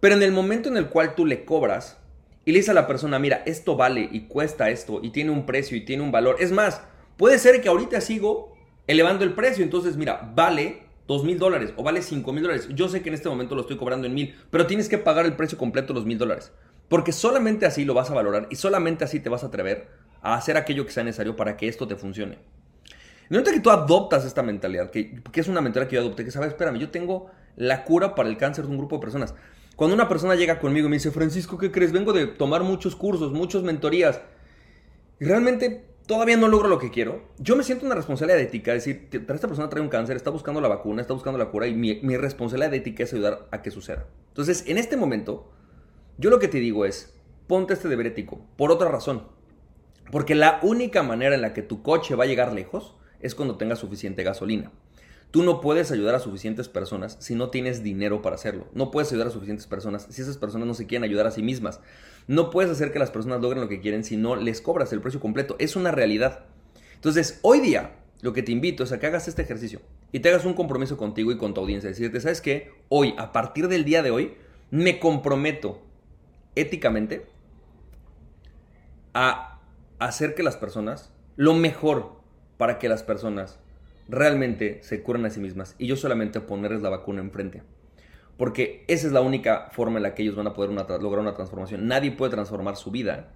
Pero 0.00 0.14
en 0.14 0.22
el 0.22 0.32
momento 0.32 0.70
en 0.70 0.78
el 0.78 0.88
cual 0.88 1.14
tú 1.14 1.26
le 1.26 1.44
cobras 1.44 1.98
y 2.46 2.52
le 2.52 2.58
dices 2.58 2.70
a 2.70 2.74
la 2.74 2.86
persona, 2.86 3.18
mira, 3.18 3.42
esto 3.44 3.76
vale 3.76 4.08
y 4.10 4.22
cuesta 4.22 4.70
esto 4.70 5.00
y 5.02 5.10
tiene 5.10 5.32
un 5.32 5.44
precio 5.44 5.76
y 5.76 5.84
tiene 5.84 6.02
un 6.02 6.12
valor. 6.12 6.36
Es 6.40 6.50
más, 6.50 6.80
puede 7.18 7.38
ser 7.38 7.60
que 7.60 7.68
ahorita 7.68 8.00
sigo 8.00 8.53
elevando 8.86 9.24
el 9.24 9.32
precio. 9.34 9.64
Entonces, 9.64 9.96
mira, 9.96 10.32
vale 10.34 10.84
dos 11.06 11.24
mil 11.24 11.38
dólares 11.38 11.72
o 11.76 11.82
vale 11.82 12.02
cinco 12.02 12.32
mil 12.32 12.42
dólares. 12.42 12.68
Yo 12.74 12.88
sé 12.88 13.02
que 13.02 13.08
en 13.08 13.14
este 13.14 13.28
momento 13.28 13.54
lo 13.54 13.62
estoy 13.62 13.76
cobrando 13.76 14.06
en 14.06 14.14
mil, 14.14 14.34
pero 14.50 14.66
tienes 14.66 14.88
que 14.88 14.98
pagar 14.98 15.26
el 15.26 15.34
precio 15.34 15.58
completo 15.58 15.92
los 15.92 16.06
mil 16.06 16.18
dólares. 16.18 16.52
Porque 16.88 17.12
solamente 17.12 17.66
así 17.66 17.84
lo 17.84 17.94
vas 17.94 18.10
a 18.10 18.14
valorar 18.14 18.46
y 18.50 18.56
solamente 18.56 19.04
así 19.04 19.20
te 19.20 19.28
vas 19.28 19.42
a 19.42 19.46
atrever 19.46 19.88
a 20.22 20.34
hacer 20.34 20.56
aquello 20.56 20.86
que 20.86 20.92
sea 20.92 21.04
necesario 21.04 21.36
para 21.36 21.56
que 21.56 21.68
esto 21.68 21.86
te 21.86 21.96
funcione. 21.96 22.38
En 23.30 23.36
el 23.36 23.42
que 23.42 23.60
tú 23.60 23.70
adoptas 23.70 24.24
esta 24.24 24.42
mentalidad, 24.42 24.90
que, 24.90 25.22
que, 25.22 25.40
es 25.40 25.48
una 25.48 25.62
mentalidad 25.62 25.88
que 25.88 25.96
yo 25.96 26.02
adopté, 26.02 26.24
que 26.24 26.30
sabes, 26.30 26.50
espérame, 26.50 26.78
yo 26.78 26.90
tengo 26.90 27.30
la 27.56 27.84
cura 27.84 28.14
para 28.14 28.28
el 28.28 28.36
cáncer 28.36 28.66
de 28.66 28.70
un 28.70 28.76
grupo 28.76 28.96
de 28.96 29.00
personas. 29.00 29.34
Cuando 29.76 29.94
una 29.94 30.08
persona 30.08 30.34
llega 30.34 30.58
conmigo 30.58 30.86
y 30.86 30.90
me 30.90 30.96
dice, 30.96 31.10
Francisco, 31.10 31.58
¿qué 31.58 31.70
crees? 31.70 31.90
Vengo 31.90 32.12
de 32.12 32.26
tomar 32.26 32.62
muchos 32.62 32.94
cursos, 32.94 33.32
muchas 33.32 33.62
mentorías. 33.62 34.20
Y 35.18 35.24
realmente 35.24 35.84
todavía 36.06 36.36
no 36.36 36.48
logro 36.48 36.68
lo 36.68 36.78
que 36.78 36.90
quiero, 36.90 37.22
yo 37.38 37.56
me 37.56 37.64
siento 37.64 37.86
una 37.86 37.94
responsabilidad 37.94 38.40
ética, 38.40 38.74
es 38.74 38.84
decir, 38.84 39.08
esta 39.12 39.48
persona 39.48 39.68
trae 39.68 39.82
un 39.82 39.88
cáncer, 39.88 40.16
está 40.16 40.30
buscando 40.30 40.60
la 40.60 40.68
vacuna, 40.68 41.00
está 41.00 41.14
buscando 41.14 41.38
la 41.38 41.50
cura 41.50 41.66
y 41.66 41.74
mi, 41.74 42.00
mi 42.02 42.16
responsabilidad 42.16 42.74
ética 42.74 43.04
es 43.04 43.12
ayudar 43.12 43.48
a 43.50 43.62
que 43.62 43.70
suceda. 43.70 44.06
Entonces, 44.28 44.64
en 44.66 44.78
este 44.78 44.96
momento, 44.96 45.50
yo 46.18 46.30
lo 46.30 46.38
que 46.38 46.48
te 46.48 46.58
digo 46.58 46.84
es, 46.84 47.14
ponte 47.46 47.74
este 47.74 47.88
deber 47.88 48.06
ético, 48.06 48.44
por 48.56 48.70
otra 48.70 48.88
razón. 48.88 49.28
Porque 50.10 50.34
la 50.34 50.60
única 50.62 51.02
manera 51.02 51.34
en 51.34 51.42
la 51.42 51.54
que 51.54 51.62
tu 51.62 51.82
coche 51.82 52.14
va 52.14 52.24
a 52.24 52.26
llegar 52.26 52.52
lejos 52.52 52.96
es 53.20 53.34
cuando 53.34 53.56
tengas 53.56 53.78
suficiente 53.78 54.22
gasolina. 54.22 54.70
Tú 55.34 55.42
no 55.42 55.60
puedes 55.60 55.90
ayudar 55.90 56.14
a 56.14 56.20
suficientes 56.20 56.68
personas 56.68 57.16
si 57.18 57.34
no 57.34 57.50
tienes 57.50 57.82
dinero 57.82 58.22
para 58.22 58.36
hacerlo. 58.36 58.68
No 58.72 58.92
puedes 58.92 59.10
ayudar 59.10 59.26
a 59.26 59.30
suficientes 59.32 59.66
personas 59.66 60.06
si 60.08 60.22
esas 60.22 60.38
personas 60.38 60.68
no 60.68 60.74
se 60.74 60.86
quieren 60.86 61.02
ayudar 61.02 61.26
a 61.26 61.32
sí 61.32 61.42
mismas. 61.42 61.80
No 62.28 62.50
puedes 62.50 62.70
hacer 62.70 62.92
que 62.92 63.00
las 63.00 63.10
personas 63.10 63.40
logren 63.40 63.60
lo 63.60 63.68
que 63.68 63.80
quieren 63.80 64.04
si 64.04 64.16
no 64.16 64.36
les 64.36 64.60
cobras 64.60 64.92
el 64.92 65.00
precio 65.00 65.18
completo. 65.18 65.56
Es 65.58 65.74
una 65.74 65.90
realidad. 65.90 66.44
Entonces, 66.94 67.40
hoy 67.42 67.58
día, 67.58 67.96
lo 68.20 68.32
que 68.32 68.44
te 68.44 68.52
invito 68.52 68.84
es 68.84 68.92
a 68.92 69.00
que 69.00 69.08
hagas 69.08 69.26
este 69.26 69.42
ejercicio 69.42 69.80
y 70.12 70.20
te 70.20 70.28
hagas 70.28 70.44
un 70.44 70.54
compromiso 70.54 70.96
contigo 70.96 71.32
y 71.32 71.36
con 71.36 71.52
tu 71.52 71.62
audiencia. 71.62 71.90
Decirte, 71.90 72.20
¿sabes 72.20 72.40
qué? 72.40 72.70
Hoy, 72.88 73.12
a 73.18 73.32
partir 73.32 73.66
del 73.66 73.84
día 73.84 74.04
de 74.04 74.12
hoy, 74.12 74.34
me 74.70 75.00
comprometo 75.00 75.82
éticamente 76.54 77.26
a 79.14 79.58
hacer 79.98 80.36
que 80.36 80.44
las 80.44 80.56
personas, 80.56 81.12
lo 81.34 81.54
mejor 81.54 82.20
para 82.56 82.78
que 82.78 82.88
las 82.88 83.02
personas 83.02 83.58
realmente 84.08 84.82
se 84.82 85.02
curen 85.02 85.24
a 85.24 85.30
sí 85.30 85.40
mismas 85.40 85.74
y 85.78 85.86
yo 85.86 85.96
solamente 85.96 86.40
ponerles 86.40 86.82
la 86.82 86.90
vacuna 86.90 87.20
enfrente. 87.20 87.62
Porque 88.36 88.84
esa 88.88 89.06
es 89.06 89.12
la 89.12 89.20
única 89.20 89.68
forma 89.72 89.98
en 89.98 90.02
la 90.02 90.14
que 90.14 90.22
ellos 90.22 90.34
van 90.34 90.48
a 90.48 90.54
poder 90.54 90.70
lograr 90.70 91.20
una 91.20 91.34
transformación. 91.34 91.86
Nadie 91.86 92.10
puede 92.10 92.32
transformar 92.32 92.76
su 92.76 92.90
vida 92.90 93.32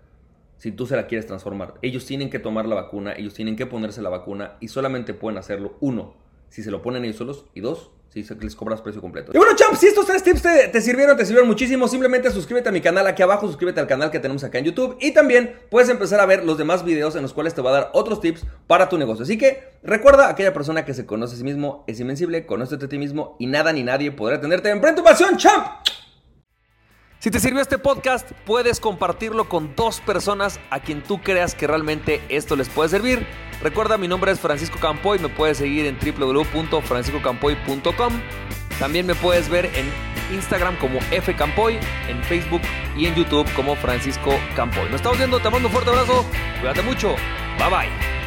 si 0.56 0.72
tú 0.72 0.86
se 0.86 0.96
la 0.96 1.06
quieres 1.06 1.26
transformar. 1.26 1.74
Ellos 1.82 2.04
tienen 2.04 2.30
que 2.30 2.40
tomar 2.40 2.66
la 2.66 2.74
vacuna, 2.74 3.12
ellos 3.12 3.34
tienen 3.34 3.56
que 3.56 3.66
ponerse 3.66 4.02
la 4.02 4.10
vacuna 4.10 4.56
y 4.60 4.68
solamente 4.68 5.14
pueden 5.14 5.38
hacerlo, 5.38 5.76
uno, 5.80 6.14
si 6.48 6.62
se 6.62 6.70
lo 6.70 6.82
ponen 6.82 7.04
ellos 7.04 7.16
solos 7.16 7.46
y 7.54 7.60
dos, 7.60 7.90
si 8.24 8.34
les 8.34 8.54
cobras 8.54 8.80
precio 8.80 9.00
completo. 9.00 9.32
Y 9.34 9.38
bueno, 9.38 9.54
champs, 9.54 9.78
si 9.78 9.86
estos 9.86 10.06
tres 10.06 10.22
tips 10.22 10.42
te, 10.42 10.80
sirvieron, 10.80 11.16
te 11.16 11.24
sirvieron 11.24 11.48
muchísimo, 11.48 11.88
simplemente 11.88 12.30
suscríbete 12.30 12.68
a 12.68 12.72
mi 12.72 12.80
canal 12.80 13.06
aquí 13.06 13.22
abajo, 13.22 13.46
suscríbete 13.46 13.80
al 13.80 13.86
canal 13.86 14.10
que 14.10 14.20
tenemos 14.20 14.44
acá 14.44 14.58
en 14.58 14.64
YouTube 14.64 14.96
y 15.00 15.12
también 15.12 15.54
puedes 15.70 15.88
empezar 15.88 16.20
a 16.20 16.26
ver 16.26 16.44
los 16.44 16.58
demás 16.58 16.84
videos 16.84 17.16
en 17.16 17.22
los 17.22 17.32
cuales 17.32 17.54
te 17.54 17.62
va 17.62 17.70
a 17.70 17.72
dar 17.74 17.90
otros 17.92 18.20
tips 18.20 18.44
para 18.66 18.88
tu 18.88 18.98
negocio. 18.98 19.24
Así 19.24 19.38
que 19.38 19.72
recuerda, 19.82 20.28
aquella 20.28 20.52
persona 20.52 20.84
que 20.84 20.94
se 20.94 21.06
conoce 21.06 21.34
a 21.34 21.38
sí 21.38 21.44
mismo 21.44 21.84
es 21.86 22.00
invencible, 22.00 22.46
conócete 22.46 22.86
a 22.86 22.88
ti 22.88 22.98
mismo 22.98 23.36
y 23.38 23.46
nada 23.46 23.72
ni 23.72 23.82
nadie 23.82 24.12
podrá 24.12 24.40
tenerte 24.40 24.70
en 24.70 24.80
frente 24.80 25.02
pasión, 25.02 25.36
champ. 25.36 25.66
Si 27.20 27.32
te 27.32 27.40
sirvió 27.40 27.60
este 27.60 27.78
podcast, 27.78 28.30
puedes 28.44 28.78
compartirlo 28.78 29.48
con 29.48 29.74
dos 29.74 30.00
personas 30.00 30.60
a 30.70 30.78
quien 30.78 31.02
tú 31.02 31.20
creas 31.20 31.56
que 31.56 31.66
realmente 31.66 32.22
esto 32.28 32.54
les 32.54 32.68
puede 32.68 32.90
servir. 32.90 33.26
Recuerda, 33.60 33.98
mi 33.98 34.06
nombre 34.06 34.30
es 34.30 34.38
Francisco 34.38 34.78
Campoy, 34.78 35.18
me 35.18 35.28
puedes 35.28 35.58
seguir 35.58 35.86
en 35.86 35.98
www.franciscocampoy.com. 35.98 38.20
También 38.78 39.04
me 39.04 39.16
puedes 39.16 39.48
ver 39.48 39.68
en 39.74 39.90
Instagram 40.32 40.76
como 40.76 41.00
fcampoy, 41.00 41.80
en 42.08 42.22
Facebook 42.22 42.62
y 42.96 43.06
en 43.06 43.16
YouTube 43.16 43.52
como 43.54 43.74
Francisco 43.74 44.32
Campoy. 44.54 44.84
Nos 44.84 44.94
estamos 44.96 45.18
viendo, 45.18 45.40
te 45.40 45.50
mando 45.50 45.66
un 45.66 45.74
fuerte 45.74 45.90
abrazo, 45.90 46.24
cuídate 46.60 46.82
mucho, 46.82 47.16
bye 47.58 47.68
bye. 47.68 48.17